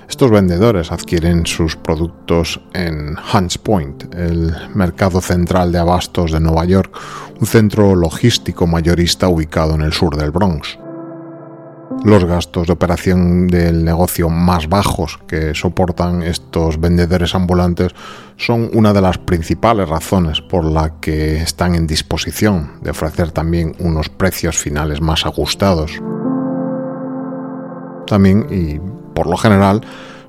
Estos 0.09 0.31
vendedores 0.31 0.91
adquieren 0.91 1.45
sus 1.45 1.77
productos 1.77 2.61
en 2.73 3.15
Hunts 3.33 3.59
Point, 3.59 4.15
el 4.15 4.55
mercado 4.75 5.21
central 5.21 5.71
de 5.71 5.79
abastos 5.79 6.33
de 6.33 6.41
Nueva 6.41 6.65
York, 6.65 6.91
un 7.39 7.47
centro 7.47 7.95
logístico 7.95 8.67
mayorista 8.67 9.29
ubicado 9.29 9.75
en 9.75 9.83
el 9.83 9.93
sur 9.93 10.17
del 10.17 10.31
Bronx. 10.31 10.79
Los 12.05 12.25
gastos 12.25 12.69
de 12.69 12.73
operación 12.73 13.49
del 13.49 13.85
negocio 13.85 14.31
más 14.31 14.69
bajos 14.69 15.19
que 15.27 15.55
soportan 15.55 16.23
estos 16.23 16.81
vendedores 16.81 17.35
ambulantes 17.35 17.93
son 18.39 18.71
una 18.73 18.95
de 18.95 19.03
las 19.03 19.19
principales 19.19 19.89
razones 19.89 20.41
por 20.41 20.65
la 20.65 21.01
que 21.01 21.37
están 21.37 21.75
en 21.75 21.87
disposición 21.87 22.81
de 22.81 22.91
ofrecer 22.91 23.31
también 23.33 23.75
unos 23.79 24.09
precios 24.09 24.57
finales 24.57 25.03
más 25.03 25.27
ajustados. 25.27 26.01
También, 28.07 28.47
y 28.51 28.81
por 29.19 29.27
lo 29.27 29.37
general, 29.37 29.81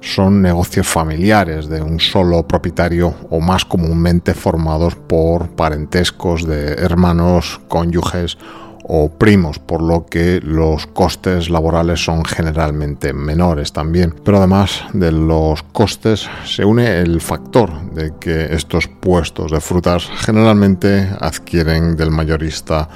son 0.01 0.41
negocios 0.41 0.87
familiares 0.87 1.69
de 1.69 1.79
un 1.79 1.99
solo 1.99 2.47
propietario 2.47 3.13
o 3.29 3.39
más 3.39 3.63
comúnmente 3.63 4.33
formados 4.33 4.95
por 4.95 5.49
parentescos 5.49 6.47
de 6.47 6.73
hermanos, 6.73 7.61
cónyuges 7.67 8.39
o 8.83 9.11
primos, 9.11 9.59
por 9.59 9.83
lo 9.83 10.07
que 10.07 10.39
los 10.41 10.87
costes 10.87 11.51
laborales 11.51 12.03
son 12.03 12.25
generalmente 12.25 13.13
menores 13.13 13.73
también. 13.73 14.15
Pero 14.25 14.39
además 14.39 14.85
de 14.93 15.11
los 15.11 15.61
costes 15.61 16.27
se 16.45 16.65
une 16.65 17.01
el 17.01 17.21
factor 17.21 17.91
de 17.91 18.13
que 18.19 18.55
estos 18.55 18.87
puestos 18.87 19.51
de 19.51 19.61
frutas 19.61 20.09
generalmente 20.25 21.07
adquieren 21.21 21.95
del 21.95 22.09
mayorista 22.09 22.89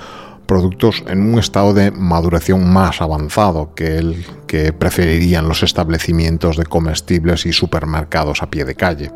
productos 0.46 1.04
en 1.08 1.22
un 1.22 1.40
estado 1.40 1.74
de 1.74 1.92
maduración 1.92 2.72
más 2.72 3.02
avanzado 3.02 3.74
que 3.76 3.98
el 3.98 4.26
que 4.48 4.74
preferirían 4.74 5.48
los 5.48 5.64
establecimientos 5.64 6.58
de 6.58 6.66
comestibles 6.66 7.46
y 7.46 7.54
supermercados 7.54 8.44
a 8.44 8.50
pie 8.50 8.66
de 8.66 8.76
calle. 8.76 9.12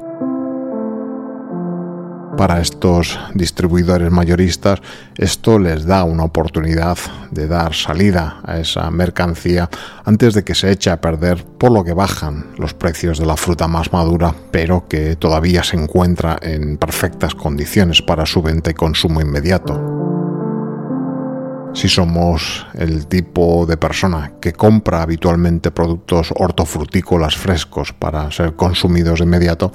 Para 2.38 2.62
estos 2.62 3.20
distribuidores 3.34 4.12
mayoristas, 4.12 4.80
esto 5.16 5.58
les 5.58 5.86
da 5.86 6.04
una 6.04 6.24
oportunidad 6.24 6.98
de 7.32 7.48
dar 7.48 7.74
salida 7.74 8.42
a 8.44 8.60
esa 8.60 8.92
mercancía 8.92 9.70
antes 10.06 10.36
de 10.36 10.44
que 10.44 10.54
se 10.54 10.70
eche 10.70 10.92
a 10.92 11.02
perder, 11.02 11.44
por 11.58 11.72
lo 11.72 11.84
que 11.84 11.94
bajan 11.94 12.54
los 12.58 12.76
precios 12.76 13.18
de 13.18 13.26
la 13.26 13.38
fruta 13.38 13.68
más 13.68 13.92
madura, 13.92 14.36
pero 14.52 14.88
que 14.88 15.16
todavía 15.16 15.64
se 15.64 15.78
encuentra 15.78 16.38
en 16.40 16.78
perfectas 16.78 17.34
condiciones 17.34 18.04
para 18.04 18.28
su 18.28 18.44
venta 18.44 18.70
y 18.70 18.76
consumo 18.76 19.20
inmediato 19.20 20.17
si 21.74 21.88
somos 21.90 22.66
el 22.74 23.08
tipo 23.08 23.66
de 23.66 23.78
persona 23.78 24.34
que 24.42 24.54
compra 24.54 25.02
habitualmente 25.02 25.72
productos 25.72 26.34
hortofrutícolas 26.36 27.36
frescos 27.38 27.94
para 27.94 28.32
ser 28.32 28.56
consumidos 28.56 29.20
de 29.20 29.26
inmediato, 29.26 29.72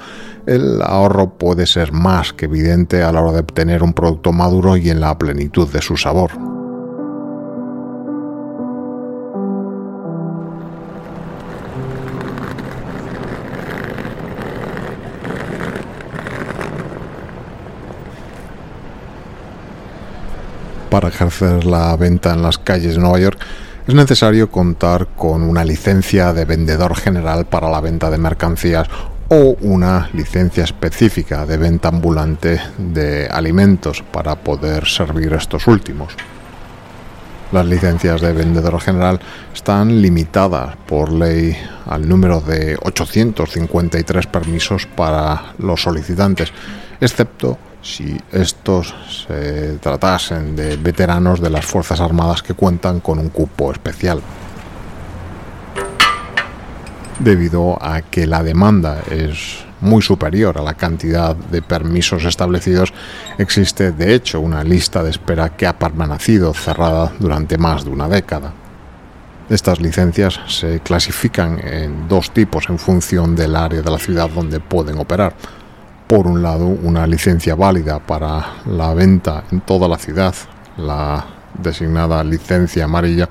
el 0.47 0.83
ahorro 0.83 1.39
puede 1.39 1.67
ser 1.67 1.93
más 1.93 2.33
que 2.33 2.47
evidente 2.47 3.03
a 3.03 3.13
la 3.13 3.23
hora 3.23 3.33
de 3.33 3.41
obtener 3.41 3.83
un 3.83 3.93
producto 3.93 4.33
maduro 4.33 4.77
y 4.77 4.91
en 4.91 5.01
la 5.01 5.17
plenitud 5.19 5.69
de 5.69 5.83
su 5.83 5.97
sabor. 5.97 6.62
Para 20.93 21.09
ejercer 21.09 21.65
la 21.65 21.97
venta 21.97 22.35
en 22.35 22.43
las 22.43 22.59
calles 22.59 22.97
de 22.97 23.01
Nueva 23.01 23.19
York, 23.19 23.41
es 23.87 23.95
necesario 23.95 24.51
contar 24.51 25.09
con 25.17 25.41
una 25.41 25.65
licencia 25.65 26.35
de 26.35 26.45
vendedor 26.45 26.95
general 26.97 27.47
para 27.47 27.71
la 27.71 27.81
venta 27.81 28.11
de 28.11 28.19
mercancías 28.19 28.89
o 29.31 29.57
una 29.63 30.11
licencia 30.13 30.65
específica 30.65 31.47
de 31.47 31.57
venta 31.57 31.89
ambulante 31.89 32.61
de 32.77 33.27
alimentos 33.27 34.03
para 34.03 34.37
poder 34.37 34.87
servir 34.87 35.33
estos 35.33 35.67
últimos. 35.67 36.13
Las 37.53 37.65
licencias 37.65 38.21
de 38.21 38.35
vendedor 38.35 38.79
general 38.79 39.19
están 39.55 40.03
limitadas 40.03 40.77
por 40.87 41.11
ley 41.11 41.57
al 41.87 42.07
número 42.07 42.43
de 42.43 42.77
853 42.83 44.27
permisos 44.27 44.87
para 44.95 45.55
los 45.57 45.81
solicitantes, 45.81 46.53
excepto 47.03 47.59
si 47.83 48.17
estos 48.31 48.95
se 49.27 49.77
tratasen 49.81 50.55
de 50.55 50.77
veteranos 50.77 51.41
de 51.41 51.51
las 51.51 51.67
Fuerzas 51.67 52.01
Armadas 52.01 52.43
que 52.43 52.55
cuentan 52.55 53.01
con 53.01 53.19
un 53.19 53.29
cupo 53.29 53.73
especial. 53.73 54.23
Debido 57.19 57.77
a 57.83 58.03
que 58.03 58.27
la 58.29 58.45
demanda 58.45 59.03
es 59.11 59.65
muy 59.81 60.01
superior 60.01 60.59
a 60.59 60.63
la 60.63 60.75
cantidad 60.75 61.35
de 61.35 61.61
permisos 61.61 62.25
establecidos, 62.25 62.95
existe 63.37 63.91
de 63.91 64.15
hecho 64.15 64.41
una 64.41 64.63
lista 64.63 65.03
de 65.03 65.11
espera 65.11 65.57
que 65.57 65.67
ha 65.67 65.77
permanecido 65.77 66.55
cerrada 66.55 67.13
durante 67.19 67.59
más 67.59 67.85
de 67.85 67.91
una 67.91 68.09
década. 68.09 68.53
Estas 69.51 69.81
licencias 69.81 70.39
se 70.47 70.79
clasifican 70.81 71.59
en 71.59 72.09
dos 72.09 72.31
tipos 72.31 72.69
en 72.69 72.79
función 72.79 73.35
del 73.35 73.57
área 73.57 73.83
de 73.83 73.91
la 73.91 73.99
ciudad 73.99 74.31
donde 74.31 74.61
pueden 74.61 74.99
operar 74.99 75.35
por 76.13 76.27
un 76.27 76.43
lado, 76.43 76.67
una 76.67 77.07
licencia 77.07 77.55
válida 77.55 77.99
para 77.99 78.57
la 78.67 78.93
venta 78.93 79.45
en 79.51 79.63
toda 79.63 79.89
la 79.89 79.97
ciudad, 79.97 80.35
la 80.77 81.25
designada 81.59 82.23
licencia 82.23 82.85
amarilla, 82.85 83.31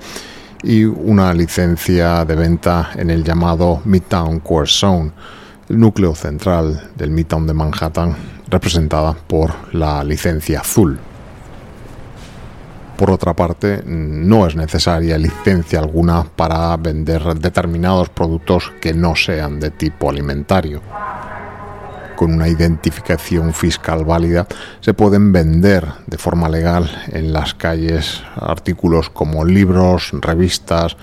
y 0.63 0.85
una 0.85 1.31
licencia 1.31 2.25
de 2.25 2.33
venta 2.33 2.89
en 2.95 3.11
el 3.11 3.23
llamado 3.23 3.83
Midtown 3.85 4.39
Core 4.39 4.65
Zone, 4.65 5.11
el 5.69 5.79
núcleo 5.79 6.15
central 6.15 6.89
del 6.95 7.11
Midtown 7.11 7.45
de 7.45 7.53
Manhattan, 7.53 8.15
representada 8.49 9.13
por 9.13 9.53
la 9.73 10.03
licencia 10.03 10.61
azul. 10.61 10.97
Por 12.97 13.11
otra 13.11 13.35
parte, 13.35 13.83
no 13.85 14.47
es 14.47 14.55
necesaria 14.55 15.19
licencia 15.19 15.77
alguna 15.77 16.23
para 16.23 16.75
vender 16.77 17.35
determinados 17.35 18.09
productos 18.09 18.73
que 18.81 18.91
no 18.91 19.15
sean 19.15 19.59
de 19.59 19.69
tipo 19.69 20.09
alimentario 20.09 20.81
con 22.21 22.35
una 22.35 22.47
identificación 22.47 23.51
fiscal 23.51 24.05
válida, 24.05 24.45
se 24.79 24.93
pueden 24.93 25.31
vender 25.31 25.87
de 26.05 26.19
forma 26.19 26.49
legal 26.49 26.87
en 27.07 27.33
las 27.33 27.55
calles 27.55 28.21
artículos 28.35 29.09
como 29.09 29.43
libros, 29.43 30.11
revistas, 30.21 30.95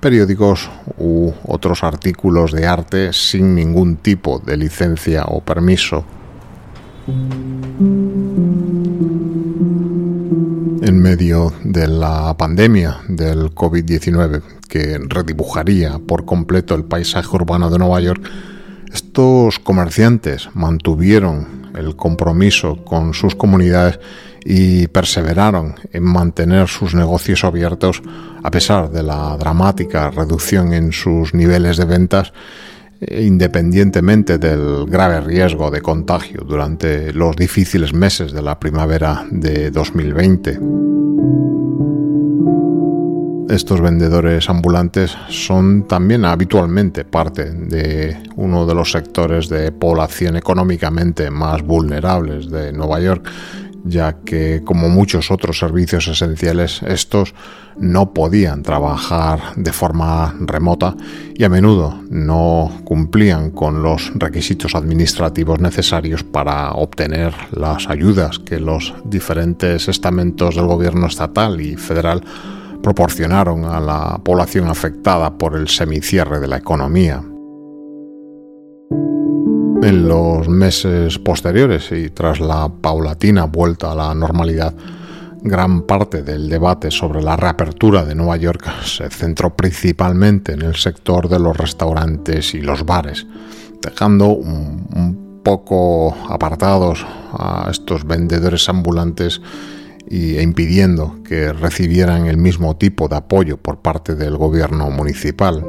periódicos 0.00 0.68
u 0.98 1.32
otros 1.44 1.82
artículos 1.82 2.52
de 2.52 2.66
arte 2.66 3.14
sin 3.14 3.54
ningún 3.54 3.96
tipo 3.96 4.38
de 4.38 4.58
licencia 4.58 5.24
o 5.24 5.40
permiso. 5.40 6.04
En 10.82 11.00
medio 11.00 11.54
de 11.64 11.88
la 11.88 12.36
pandemia 12.36 12.98
del 13.08 13.54
COVID-19, 13.54 14.42
que 14.68 14.98
redibujaría 15.08 15.98
por 16.06 16.26
completo 16.26 16.74
el 16.74 16.84
paisaje 16.84 17.34
urbano 17.34 17.70
de 17.70 17.78
Nueva 17.78 17.98
York, 18.00 18.30
estos 18.92 19.58
comerciantes 19.58 20.48
mantuvieron 20.54 21.70
el 21.76 21.96
compromiso 21.96 22.84
con 22.84 23.14
sus 23.14 23.34
comunidades 23.34 24.00
y 24.44 24.86
perseveraron 24.88 25.74
en 25.92 26.04
mantener 26.04 26.68
sus 26.68 26.94
negocios 26.94 27.44
abiertos 27.44 28.02
a 28.42 28.50
pesar 28.50 28.90
de 28.90 29.02
la 29.02 29.36
dramática 29.36 30.10
reducción 30.10 30.72
en 30.72 30.92
sus 30.92 31.34
niveles 31.34 31.76
de 31.76 31.84
ventas 31.84 32.32
e 33.00 33.24
independientemente 33.24 34.38
del 34.38 34.86
grave 34.86 35.20
riesgo 35.20 35.70
de 35.70 35.82
contagio 35.82 36.42
durante 36.46 37.12
los 37.12 37.36
difíciles 37.36 37.92
meses 37.92 38.32
de 38.32 38.42
la 38.42 38.58
primavera 38.58 39.26
de 39.30 39.70
2020. 39.70 40.95
Estos 43.48 43.80
vendedores 43.80 44.50
ambulantes 44.50 45.16
son 45.28 45.86
también 45.86 46.24
habitualmente 46.24 47.04
parte 47.04 47.52
de 47.52 48.16
uno 48.34 48.66
de 48.66 48.74
los 48.74 48.90
sectores 48.90 49.48
de 49.48 49.70
población 49.70 50.36
económicamente 50.36 51.30
más 51.30 51.62
vulnerables 51.62 52.50
de 52.50 52.72
Nueva 52.72 52.98
York, 52.98 53.30
ya 53.84 54.16
que 54.24 54.62
como 54.64 54.88
muchos 54.88 55.30
otros 55.30 55.60
servicios 55.60 56.08
esenciales, 56.08 56.82
estos 56.82 57.34
no 57.78 58.12
podían 58.12 58.64
trabajar 58.64 59.54
de 59.54 59.72
forma 59.72 60.34
remota 60.40 60.96
y 61.32 61.44
a 61.44 61.48
menudo 61.48 62.00
no 62.10 62.80
cumplían 62.82 63.52
con 63.52 63.80
los 63.80 64.10
requisitos 64.16 64.74
administrativos 64.74 65.60
necesarios 65.60 66.24
para 66.24 66.72
obtener 66.72 67.32
las 67.52 67.88
ayudas 67.88 68.40
que 68.40 68.58
los 68.58 68.92
diferentes 69.04 69.86
estamentos 69.86 70.56
del 70.56 70.66
gobierno 70.66 71.06
estatal 71.06 71.60
y 71.60 71.76
federal 71.76 72.24
proporcionaron 72.86 73.64
a 73.64 73.80
la 73.80 74.20
población 74.22 74.68
afectada 74.68 75.36
por 75.36 75.56
el 75.56 75.66
semicierre 75.66 76.38
de 76.38 76.46
la 76.46 76.58
economía. 76.58 77.20
En 79.82 80.06
los 80.06 80.48
meses 80.48 81.18
posteriores 81.18 81.90
y 81.90 82.10
tras 82.10 82.38
la 82.38 82.68
paulatina 82.68 83.46
vuelta 83.46 83.90
a 83.90 83.96
la 83.96 84.14
normalidad, 84.14 84.72
gran 85.42 85.82
parte 85.82 86.22
del 86.22 86.48
debate 86.48 86.92
sobre 86.92 87.24
la 87.24 87.34
reapertura 87.34 88.04
de 88.04 88.14
Nueva 88.14 88.36
York 88.36 88.64
se 88.84 89.10
centró 89.10 89.56
principalmente 89.56 90.52
en 90.52 90.62
el 90.62 90.76
sector 90.76 91.28
de 91.28 91.40
los 91.40 91.56
restaurantes 91.56 92.54
y 92.54 92.60
los 92.60 92.86
bares, 92.86 93.26
dejando 93.82 94.28
un, 94.28 95.40
poco 95.42 96.16
apartados 96.28 97.04
a 97.32 97.66
estos 97.68 98.04
vendedores 98.04 98.68
ambulantes 98.68 99.40
e 100.08 100.42
impidiendo 100.42 101.22
que 101.24 101.52
recibieran 101.52 102.26
el 102.26 102.36
mismo 102.36 102.76
tipo 102.76 103.08
de 103.08 103.16
apoyo 103.16 103.56
por 103.56 103.78
parte 103.78 104.14
del 104.14 104.36
gobierno 104.36 104.90
municipal. 104.90 105.64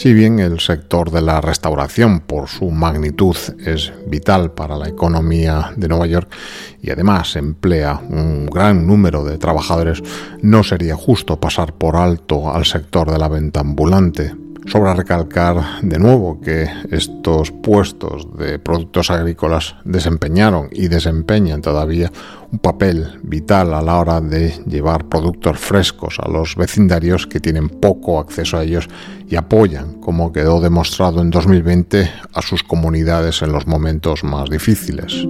Si 0.00 0.14
bien 0.14 0.38
el 0.38 0.60
sector 0.60 1.10
de 1.10 1.20
la 1.20 1.42
restauración, 1.42 2.20
por 2.20 2.48
su 2.48 2.70
magnitud, 2.70 3.36
es 3.66 3.92
vital 4.06 4.52
para 4.52 4.78
la 4.78 4.88
economía 4.88 5.72
de 5.76 5.88
Nueva 5.88 6.06
York 6.06 6.32
y 6.80 6.90
además 6.90 7.36
emplea 7.36 8.00
un 8.08 8.46
gran 8.46 8.86
número 8.86 9.24
de 9.24 9.36
trabajadores, 9.36 10.02
no 10.40 10.64
sería 10.64 10.96
justo 10.96 11.38
pasar 11.38 11.74
por 11.74 11.96
alto 11.96 12.50
al 12.50 12.64
sector 12.64 13.10
de 13.10 13.18
la 13.18 13.28
venta 13.28 13.60
ambulante. 13.60 14.32
Sobra 14.70 14.94
recalcar 14.94 15.80
de 15.82 15.98
nuevo 15.98 16.40
que 16.40 16.68
estos 16.92 17.50
puestos 17.50 18.28
de 18.38 18.60
productos 18.60 19.10
agrícolas 19.10 19.74
desempeñaron 19.84 20.68
y 20.70 20.86
desempeñan 20.86 21.60
todavía 21.60 22.12
un 22.52 22.60
papel 22.60 23.18
vital 23.24 23.74
a 23.74 23.82
la 23.82 23.98
hora 23.98 24.20
de 24.20 24.50
llevar 24.68 25.08
productos 25.08 25.58
frescos 25.58 26.20
a 26.20 26.28
los 26.30 26.54
vecindarios 26.54 27.26
que 27.26 27.40
tienen 27.40 27.68
poco 27.68 28.20
acceso 28.20 28.58
a 28.58 28.62
ellos 28.62 28.88
y 29.28 29.34
apoyan, 29.34 29.94
como 29.94 30.32
quedó 30.32 30.60
demostrado 30.60 31.20
en 31.20 31.30
2020, 31.30 32.08
a 32.32 32.40
sus 32.40 32.62
comunidades 32.62 33.42
en 33.42 33.50
los 33.50 33.66
momentos 33.66 34.22
más 34.22 34.48
difíciles. 34.48 35.26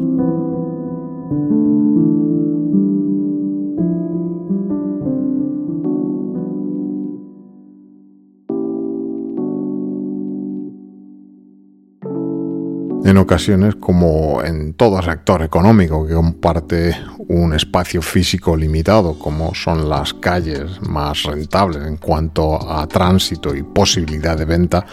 En 13.10 13.18
ocasiones 13.18 13.74
como 13.74 14.40
en 14.44 14.74
todo 14.74 15.02
sector 15.02 15.42
económico 15.42 16.06
que 16.06 16.14
comparte 16.14 16.96
un 17.18 17.52
espacio 17.52 18.00
físico 18.02 18.56
limitado, 18.56 19.18
como 19.18 19.52
son 19.54 19.88
las 19.88 20.14
calles 20.14 20.80
más 20.82 21.24
rentables 21.24 21.84
en 21.84 21.96
cuanto 21.96 22.70
a 22.70 22.86
tránsito 22.86 23.54
y 23.54 23.64
posibilidad 23.64 24.38
de 24.38 24.44
venta, 24.44 24.86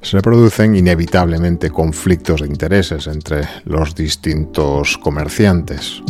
se 0.00 0.20
producen 0.20 0.76
inevitablemente 0.76 1.70
conflictos 1.70 2.42
de 2.42 2.46
intereses 2.46 3.08
entre 3.08 3.42
los 3.64 3.94
distintos 3.94 4.96
comerciantes. 4.98 6.00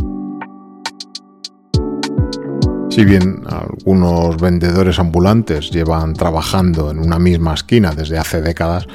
Si 2.90 3.04
bien 3.04 3.42
algunos 3.48 4.36
vendedores 4.36 4.98
ambulantes 4.98 5.70
llevan 5.70 6.12
trabajando 6.12 6.90
en 6.90 6.98
una 6.98 7.18
misma 7.18 7.54
esquina 7.54 7.92
desde 7.92 8.18
hace 8.18 8.40
décadas, 8.40 8.86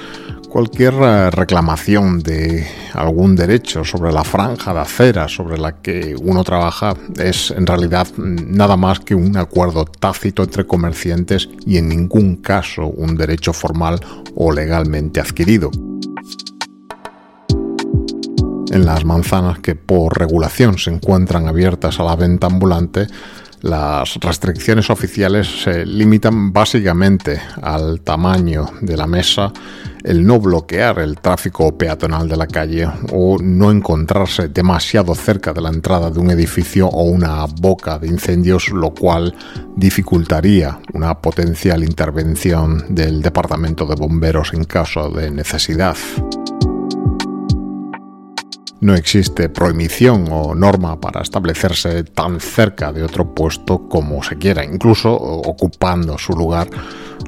Cualquier 0.50 0.96
eh, 0.96 1.30
reclamación 1.30 2.24
de 2.24 2.66
algún 2.94 3.36
derecho 3.36 3.86
sobre 3.86 4.12
la 4.12 4.24
franja 4.24 4.74
de 4.74 4.80
acera 4.80 5.28
sobre 5.28 5.60
la 5.60 5.80
que 5.80 6.16
uno 6.20 6.44
trabaja 6.44 6.96
es 7.20 7.52
en 7.52 7.68
realidad 7.68 8.08
nada 8.18 8.76
más 8.76 9.00
que 9.00 9.14
un 9.14 9.38
acuerdo 9.38 9.86
tácito 9.86 10.42
entre 10.42 10.66
comerciantes 10.66 11.48
y 11.68 11.78
en 11.78 11.90
ningún 11.90 12.38
caso 12.38 12.88
un 12.88 13.16
derecho 13.16 13.54
formal 13.54 14.00
o 14.34 14.52
legalmente 14.52 15.20
adquirido. 15.20 15.70
En 18.72 18.86
las 18.86 19.06
manzanas 19.06 19.60
que 19.60 19.76
por 19.76 20.18
regulación 20.18 20.80
se 20.80 20.90
encuentran 20.90 21.48
abiertas 21.48 22.00
a 22.00 22.04
la 22.04 22.16
venta 22.16 22.48
ambulante, 22.48 23.06
las 23.62 24.16
restricciones 24.16 24.90
oficiales 24.90 25.64
se 25.64 25.86
limitan 25.86 26.54
básicamente 26.54 27.42
al 27.62 28.02
tamaño 28.02 28.70
de 28.82 28.96
la 28.96 29.08
mesa, 29.08 29.52
el 30.04 30.26
no 30.26 30.40
bloquear 30.40 31.00
el 31.00 31.18
tráfico 31.20 31.78
peatonal 31.78 32.30
de 32.30 32.38
la 32.38 32.48
calle 32.48 32.88
o 33.12 33.38
no 33.42 33.72
encontrarse 33.72 34.48
demasiado 34.48 35.14
cerca 35.14 35.52
de 35.52 35.62
la 35.62 35.70
entrada 35.70 36.10
de 36.10 36.20
un 36.20 36.32
edificio 36.32 36.88
o 36.88 37.04
una 37.04 37.46
boca 37.46 38.00
de 38.00 38.08
incendios, 38.08 38.70
lo 38.70 38.92
cual 38.92 39.36
dificultaría 39.76 40.80
una 40.94 41.20
potencial 41.20 41.84
intervención 41.84 42.86
del 42.90 43.22
Departamento 43.22 43.86
de 43.86 43.96
Bomberos 43.96 44.54
en 44.54 44.64
caso 44.64 45.10
de 45.10 45.32
necesidad. 45.32 45.98
No 48.82 48.96
existe 48.96 49.50
prohibición 49.50 50.28
o 50.32 50.56
norma 50.56 51.00
para 51.02 51.22
establecerse 51.22 52.04
tan 52.06 52.40
cerca 52.40 52.94
de 52.94 53.04
otro 53.04 53.34
puesto 53.36 53.90
como 53.90 54.24
se 54.24 54.38
quiera, 54.38 54.64
incluso 54.64 55.14
ocupando 55.14 56.18
su 56.18 56.32
lugar, 56.32 56.70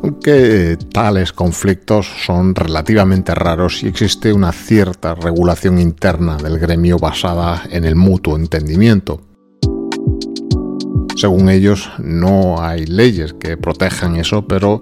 aunque 0.02 0.78
tales 0.94 1.34
conflictos 1.34 2.08
son 2.26 2.56
relativamente 2.56 3.36
raros 3.36 3.84
y 3.84 3.88
existe 3.88 4.32
una 4.32 4.54
cierta 4.54 5.14
regulación 5.14 5.78
interna 5.78 6.38
del 6.38 6.58
gremio 6.58 6.98
basada 6.98 7.64
en 7.70 7.84
el 7.84 7.98
mutuo 7.98 8.38
entendimiento. 8.38 9.22
Según 11.18 11.50
ellos, 11.50 11.92
no 12.00 12.64
hay 12.64 12.86
leyes 12.86 13.34
que 13.34 13.58
protejan 13.58 14.16
eso, 14.16 14.48
pero 14.48 14.80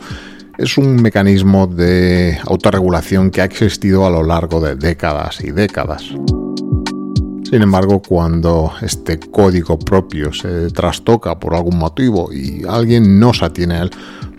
es 0.59 0.77
un 0.77 1.01
mecanismo 1.01 1.67
de 1.67 2.37
autorregulación 2.45 3.31
que 3.31 3.41
ha 3.41 3.45
existido 3.45 4.05
a 4.05 4.09
lo 4.09 4.23
largo 4.23 4.61
de 4.61 4.75
décadas 4.75 5.41
y 5.41 5.51
décadas. 5.51 6.13
Sin 7.49 7.63
embargo, 7.63 7.99
cuando 7.99 8.73
este 8.79 9.19
código 9.19 9.79
propio 9.79 10.31
se 10.31 10.69
trastoca 10.69 11.39
por 11.39 11.55
algún 11.55 11.79
motivo 11.79 12.31
y 12.31 12.61
alguien 12.69 13.19
no 13.19 13.33
se 13.33 13.45
atiene 13.45 13.73
a 13.73 13.81
él, 13.81 13.89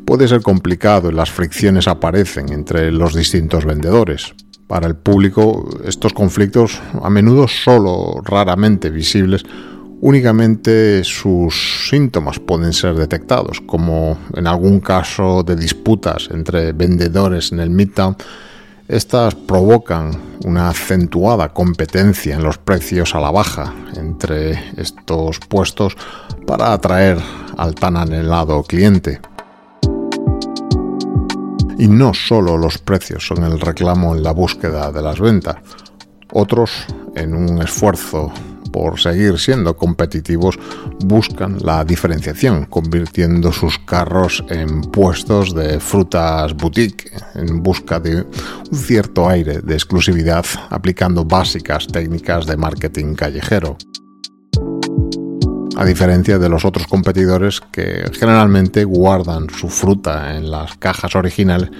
puede 0.05 0.29
ser 0.29 0.43
complicado 0.43 1.11
y 1.11 1.15
las 1.15 1.29
fricciones 1.29 1.89
aparecen 1.89 2.53
entre 2.53 2.93
los 2.93 3.13
distintos 3.13 3.65
vendedores. 3.65 4.33
Para 4.69 4.87
el 4.87 4.95
público, 4.95 5.69
estos 5.85 6.13
conflictos, 6.13 6.81
a 7.03 7.11
menudo 7.11 7.49
solo 7.49 8.23
raramente 8.25 8.91
visibles, 8.91 9.43
únicamente 10.01 11.03
sus 11.03 11.89
síntomas 11.91 12.39
pueden 12.39 12.73
ser 12.73 12.95
detectados, 12.95 13.61
como 13.61 14.19
en 14.37 14.47
algún 14.47 14.79
caso 14.79 15.43
de 15.43 15.57
disputas 15.57 16.29
entre 16.31 16.73
vendedores 16.73 17.51
en 17.51 17.59
el 17.59 17.71
Midtown 17.71 18.17
estas 18.91 19.37
provocan 19.37 20.11
una 20.45 20.69
acentuada 20.69 21.51
competencia 21.51 22.35
en 22.35 22.43
los 22.43 22.59
precios 22.59 23.15
a 23.15 23.21
la 23.21 23.31
baja 23.31 23.73
entre 23.95 24.59
estos 24.77 25.39
puestos 25.39 25.97
para 26.45 26.73
atraer 26.73 27.17
al 27.57 27.77
tan 27.77 27.97
anhelado 27.97 28.65
cliente. 28.65 29.21
Y 31.79 31.87
no 31.87 32.13
solo 32.15 32.59
los 32.59 32.79
precios 32.79 33.25
son 33.25 33.45
el 33.45 33.61
reclamo 33.61 34.17
en 34.17 34.25
la 34.25 34.33
búsqueda 34.33 34.91
de 34.91 35.03
las 35.03 35.21
ventas, 35.21 35.57
otros, 36.33 36.73
en 37.15 37.35
un 37.35 37.63
esfuerzo 37.63 38.33
por 38.73 39.01
seguir 39.01 39.39
siendo 39.39 39.77
competitivos, 39.77 40.59
buscan 41.05 41.59
la 41.63 41.85
diferenciación, 41.85 42.67
convirtiendo 42.67 43.53
sus 43.53 43.79
carros 43.79 44.45
en 44.49 44.83
puestos 44.83 45.55
de 45.55 45.81
frutas 45.81 46.55
boutique, 46.55 47.11
en 47.35 47.63
busca 47.63 48.01
de 48.01 48.23
un 48.71 48.79
cierto 48.79 49.29
aire 49.29 49.61
de 49.61 49.75
exclusividad, 49.75 50.45
aplicando 50.71 51.25
básicas 51.25 51.87
técnicas 51.87 52.47
de 52.47 52.57
marketing 52.57 53.15
callejero. 53.15 53.77
A 55.77 55.85
diferencia 55.87 56.39
de 56.39 56.49
los 56.51 56.67
otros 56.67 56.87
competidores 56.87 57.61
que 57.73 58.05
generalmente 58.13 58.85
guardan 58.85 59.49
su 59.49 59.71
fruta 59.71 60.37
en 60.37 60.51
las 60.51 60.77
cajas 60.77 61.15
originales, 61.15 61.71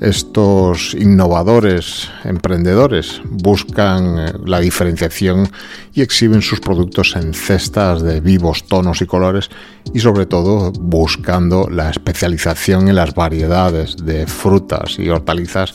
estos 0.00 0.94
innovadores 0.94 2.08
emprendedores 2.24 3.20
buscan 3.28 4.18
eh, 4.18 4.32
la 4.46 4.60
diferenciación 4.60 5.48
y 5.92 6.02
exhiben 6.02 6.42
sus 6.42 6.60
productos 6.60 7.16
en 7.16 7.34
cestas 7.34 8.02
de 8.02 8.20
vivos 8.20 8.64
tonos 8.64 9.02
y 9.02 9.06
colores 9.06 9.50
y 9.92 10.00
sobre 10.00 10.26
todo 10.26 10.70
buscando 10.72 11.68
la 11.70 11.90
especialización 11.90 12.88
en 12.88 12.94
las 12.94 13.14
variedades 13.14 13.96
de 13.96 14.26
frutas 14.26 14.98
y 14.98 15.08
hortalizas 15.08 15.74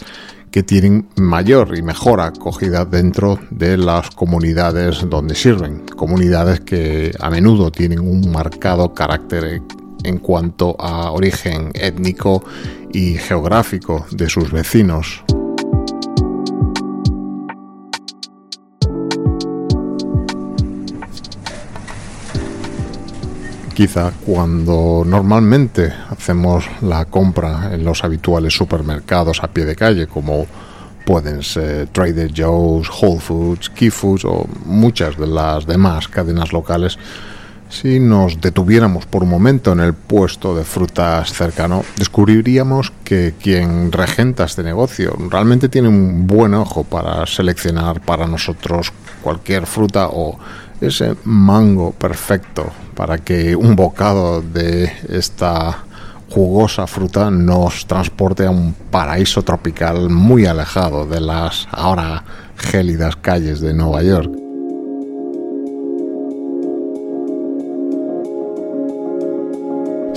que 0.52 0.64
tienen 0.64 1.10
mayor 1.16 1.76
y 1.76 1.82
mejor 1.82 2.22
acogida 2.22 2.86
dentro 2.86 3.40
de 3.50 3.76
las 3.76 4.12
comunidades 4.12 5.04
donde 5.10 5.34
sirven, 5.34 5.84
comunidades 5.98 6.60
que 6.60 7.12
a 7.20 7.32
menudo 7.32 7.72
tienen 7.72 8.00
un 8.00 8.32
marcado 8.32 8.94
carácter 8.94 9.64
en 10.04 10.18
cuanto 10.20 10.76
a 10.80 11.12
origen 11.12 11.72
étnico 11.74 12.44
y 12.94 13.18
geográfico 13.18 14.06
de 14.12 14.30
sus 14.30 14.52
vecinos. 14.52 15.24
Quizá 23.74 24.12
cuando 24.24 25.04
normalmente 25.04 25.92
hacemos 26.10 26.64
la 26.82 27.06
compra 27.06 27.74
en 27.74 27.84
los 27.84 28.04
habituales 28.04 28.54
supermercados 28.54 29.44
a 29.44 29.48
pie 29.48 29.66
de 29.66 29.76
calle, 29.76 30.06
como 30.06 30.46
pueden 31.06 31.42
ser 31.42 31.88
Trader 31.88 32.32
Joe's, 32.36 32.88
Whole 32.90 33.20
Foods, 33.20 33.72
Key 33.72 33.90
Foods 33.90 34.26
o 34.26 34.46
muchas 34.66 35.18
de 35.18 35.26
las 35.26 35.66
demás 35.66 36.08
cadenas 36.08 36.54
locales, 36.54 37.00
si 37.74 38.00
nos 38.00 38.40
detuviéramos 38.40 39.08
por 39.08 39.24
un 39.24 39.30
momento 39.30 39.72
en 39.72 39.80
el 39.80 39.94
puesto 39.94 40.56
de 40.56 40.64
frutas 40.64 41.34
cercano, 41.34 41.84
descubriríamos 41.98 42.94
que 43.04 43.34
quien 43.42 43.92
regenta 43.92 44.44
este 44.44 44.62
negocio 44.62 45.16
realmente 45.30 45.70
tiene 45.70 45.88
un 45.88 46.28
buen 46.28 46.54
ojo 46.54 46.84
para 46.84 47.26
seleccionar 47.26 48.00
para 48.02 48.28
nosotros 48.28 48.94
cualquier 49.24 49.66
fruta 49.66 50.10
o 50.10 50.38
ese 50.82 51.16
mango 51.24 51.92
perfecto 51.92 52.72
para 52.96 53.18
que 53.18 53.56
un 53.56 53.76
bocado 53.76 54.42
de 54.42 54.92
esta 55.10 55.84
jugosa 56.30 56.86
fruta 56.86 57.32
nos 57.32 57.88
transporte 57.88 58.46
a 58.46 58.52
un 58.52 58.74
paraíso 58.74 59.42
tropical 59.42 60.10
muy 60.10 60.46
alejado 60.46 61.06
de 61.08 61.22
las 61.22 61.68
ahora 61.72 62.24
gélidas 62.56 63.16
calles 63.16 63.62
de 63.62 63.74
Nueva 63.74 64.04
York. 64.04 64.43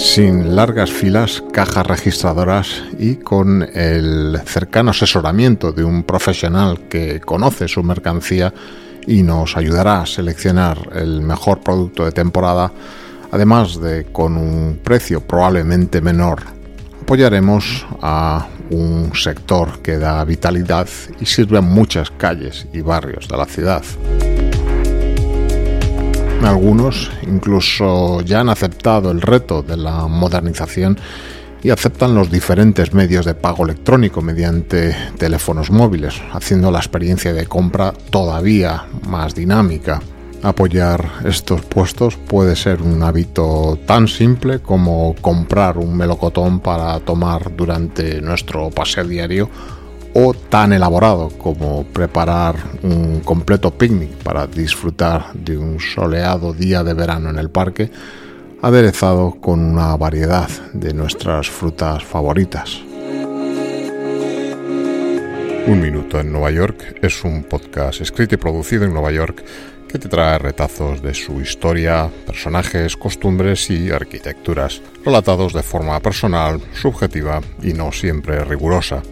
Sin 0.06 0.56
largas 0.56 0.90
filas, 0.90 1.42
cajas 1.52 1.86
registradoras 1.86 2.84
y 2.98 3.16
con 3.16 3.62
el 3.62 4.40
cercano 4.46 4.92
asesoramiento 4.92 5.72
de 5.72 5.84
un 5.84 6.04
profesional 6.04 6.88
que 6.88 7.20
conoce 7.20 7.68
su 7.68 7.82
mercancía 7.82 8.54
y 9.06 9.22
nos 9.22 9.58
ayudará 9.58 10.00
a 10.00 10.06
seleccionar 10.06 10.90
el 10.94 11.20
mejor 11.20 11.60
producto 11.60 12.04
de 12.04 12.12
temporada, 12.12 12.72
además 13.30 13.78
de 13.78 14.06
con 14.06 14.38
un 14.38 14.80
precio 14.82 15.20
probablemente 15.20 16.00
menor, 16.00 16.44
apoyaremos 17.02 17.84
a 18.00 18.46
un 18.70 19.10
sector 19.14 19.80
que 19.80 19.98
da 19.98 20.24
vitalidad 20.24 20.88
y 21.20 21.26
sirve 21.26 21.58
a 21.58 21.62
muchas 21.62 22.10
calles 22.12 22.66
y 22.72 22.80
barrios 22.80 23.28
de 23.28 23.36
la 23.36 23.44
ciudad. 23.44 23.82
Algunos 26.42 27.10
incluso 27.26 28.20
ya 28.20 28.40
han 28.40 28.48
aceptado 28.48 29.10
el 29.10 29.20
reto 29.20 29.62
de 29.62 29.76
la 29.76 30.06
modernización 30.06 30.98
y 31.62 31.70
aceptan 31.70 32.14
los 32.14 32.30
diferentes 32.30 32.94
medios 32.94 33.26
de 33.26 33.34
pago 33.34 33.64
electrónico 33.64 34.22
mediante 34.22 34.96
teléfonos 35.18 35.70
móviles, 35.70 36.22
haciendo 36.32 36.70
la 36.70 36.78
experiencia 36.78 37.32
de 37.32 37.46
compra 37.46 37.92
todavía 38.10 38.84
más 39.08 39.34
dinámica. 39.34 40.00
Apoyar 40.42 41.04
estos 41.24 41.62
puestos 41.62 42.16
puede 42.16 42.54
ser 42.54 42.82
un 42.82 43.02
hábito 43.02 43.78
tan 43.86 44.06
simple 44.06 44.60
como 44.60 45.16
comprar 45.20 45.78
un 45.78 45.96
melocotón 45.96 46.60
para 46.60 47.00
tomar 47.00 47.56
durante 47.56 48.20
nuestro 48.20 48.70
paseo 48.70 49.04
diario 49.04 49.50
o 50.18 50.32
tan 50.32 50.72
elaborado 50.72 51.28
como 51.28 51.84
preparar 51.84 52.56
un 52.82 53.20
completo 53.20 53.70
picnic 53.70 54.12
para 54.22 54.46
disfrutar 54.46 55.34
de 55.34 55.58
un 55.58 55.78
soleado 55.78 56.54
día 56.54 56.82
de 56.82 56.94
verano 56.94 57.28
en 57.28 57.38
el 57.38 57.50
parque 57.50 57.90
aderezado 58.62 59.36
con 59.42 59.60
una 59.60 59.94
variedad 59.98 60.48
de 60.72 60.94
nuestras 60.94 61.50
frutas 61.50 62.02
favoritas. 62.02 62.80
Un 65.66 65.80
Minuto 65.82 66.18
en 66.18 66.32
Nueva 66.32 66.50
York 66.50 66.96
es 67.02 67.22
un 67.22 67.44
podcast 67.44 68.00
escrito 68.00 68.36
y 68.36 68.38
producido 68.38 68.86
en 68.86 68.94
Nueva 68.94 69.12
York 69.12 69.44
que 69.86 69.98
te 69.98 70.08
trae 70.08 70.38
retazos 70.38 71.02
de 71.02 71.12
su 71.12 71.42
historia, 71.42 72.10
personajes, 72.24 72.96
costumbres 72.96 73.68
y 73.68 73.90
arquitecturas, 73.90 74.80
relatados 75.04 75.52
de 75.52 75.62
forma 75.62 76.00
personal, 76.00 76.62
subjetiva 76.72 77.42
y 77.62 77.74
no 77.74 77.92
siempre 77.92 78.42
rigurosa. 78.46 79.02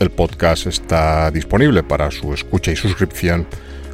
El 0.00 0.10
podcast 0.10 0.66
está 0.66 1.30
disponible 1.30 1.82
para 1.82 2.10
su 2.10 2.34
escucha 2.34 2.72
y 2.72 2.76
suscripción 2.76 3.46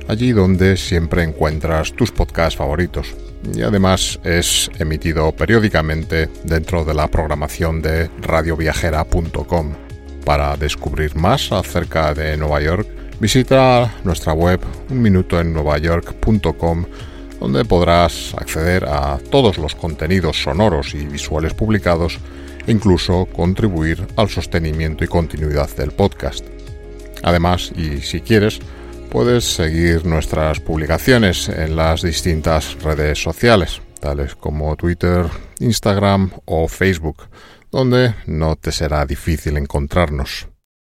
allí 0.09 0.33
donde 0.33 0.77
siempre 0.77 1.23
encuentras 1.23 1.93
tus 1.93 2.11
podcasts 2.11 2.57
favoritos 2.57 3.15
y 3.55 3.63
además 3.63 4.19
es 4.25 4.71
emitido 4.79 5.31
periódicamente 5.33 6.29
dentro 6.45 6.85
de 6.85 6.95
la 6.95 7.09
programación 7.09 7.81
de 7.81 8.11
radioviajera.com. 8.21 9.75
Para 10.25 10.57
descubrir 10.57 11.17
más 11.17 11.53
acerca 11.53 12.13
de 12.15 12.37
Nueva 12.37 12.61
York, 12.61 12.87
visita 13.19 13.95
nuestra 14.05 14.33
web 14.33 14.61
unminutoennuevayork.com 14.91 16.85
donde 17.41 17.65
podrás 17.65 18.35
acceder 18.37 18.85
a 18.85 19.19
todos 19.31 19.57
los 19.57 19.75
contenidos 19.75 20.43
sonoros 20.43 20.95
y 20.95 21.07
visuales 21.07 21.55
publicados 21.55 22.19
e 22.67 22.73
incluso 22.73 23.27
contribuir 23.27 24.07
al 24.17 24.29
sostenimiento 24.29 25.05
y 25.05 25.09
continuidad 25.09 25.69
del 25.77 25.93
podcast. 25.93 26.45
Además, 27.23 27.73
y 27.77 28.01
si 28.01 28.21
quieres, 28.21 28.61
Puedes 29.11 29.45
seguir 29.45 30.07
nuestras 30.07 30.61
publicaciones 30.61 31.49
en 31.49 31.75
las 31.75 32.03
distintas 32.03 32.81
redes 32.81 33.21
sociales, 33.21 33.83
tales 33.99 34.37
como 34.37 34.77
Twitter, 34.77 35.27
Instagram 35.59 36.31
o 36.45 36.69
Facebook, 36.69 37.29
donde 37.73 38.15
no 38.27 38.55
te 38.55 38.71
será 38.71 39.05
difícil 39.05 39.57
encontrarnos. 39.57 40.47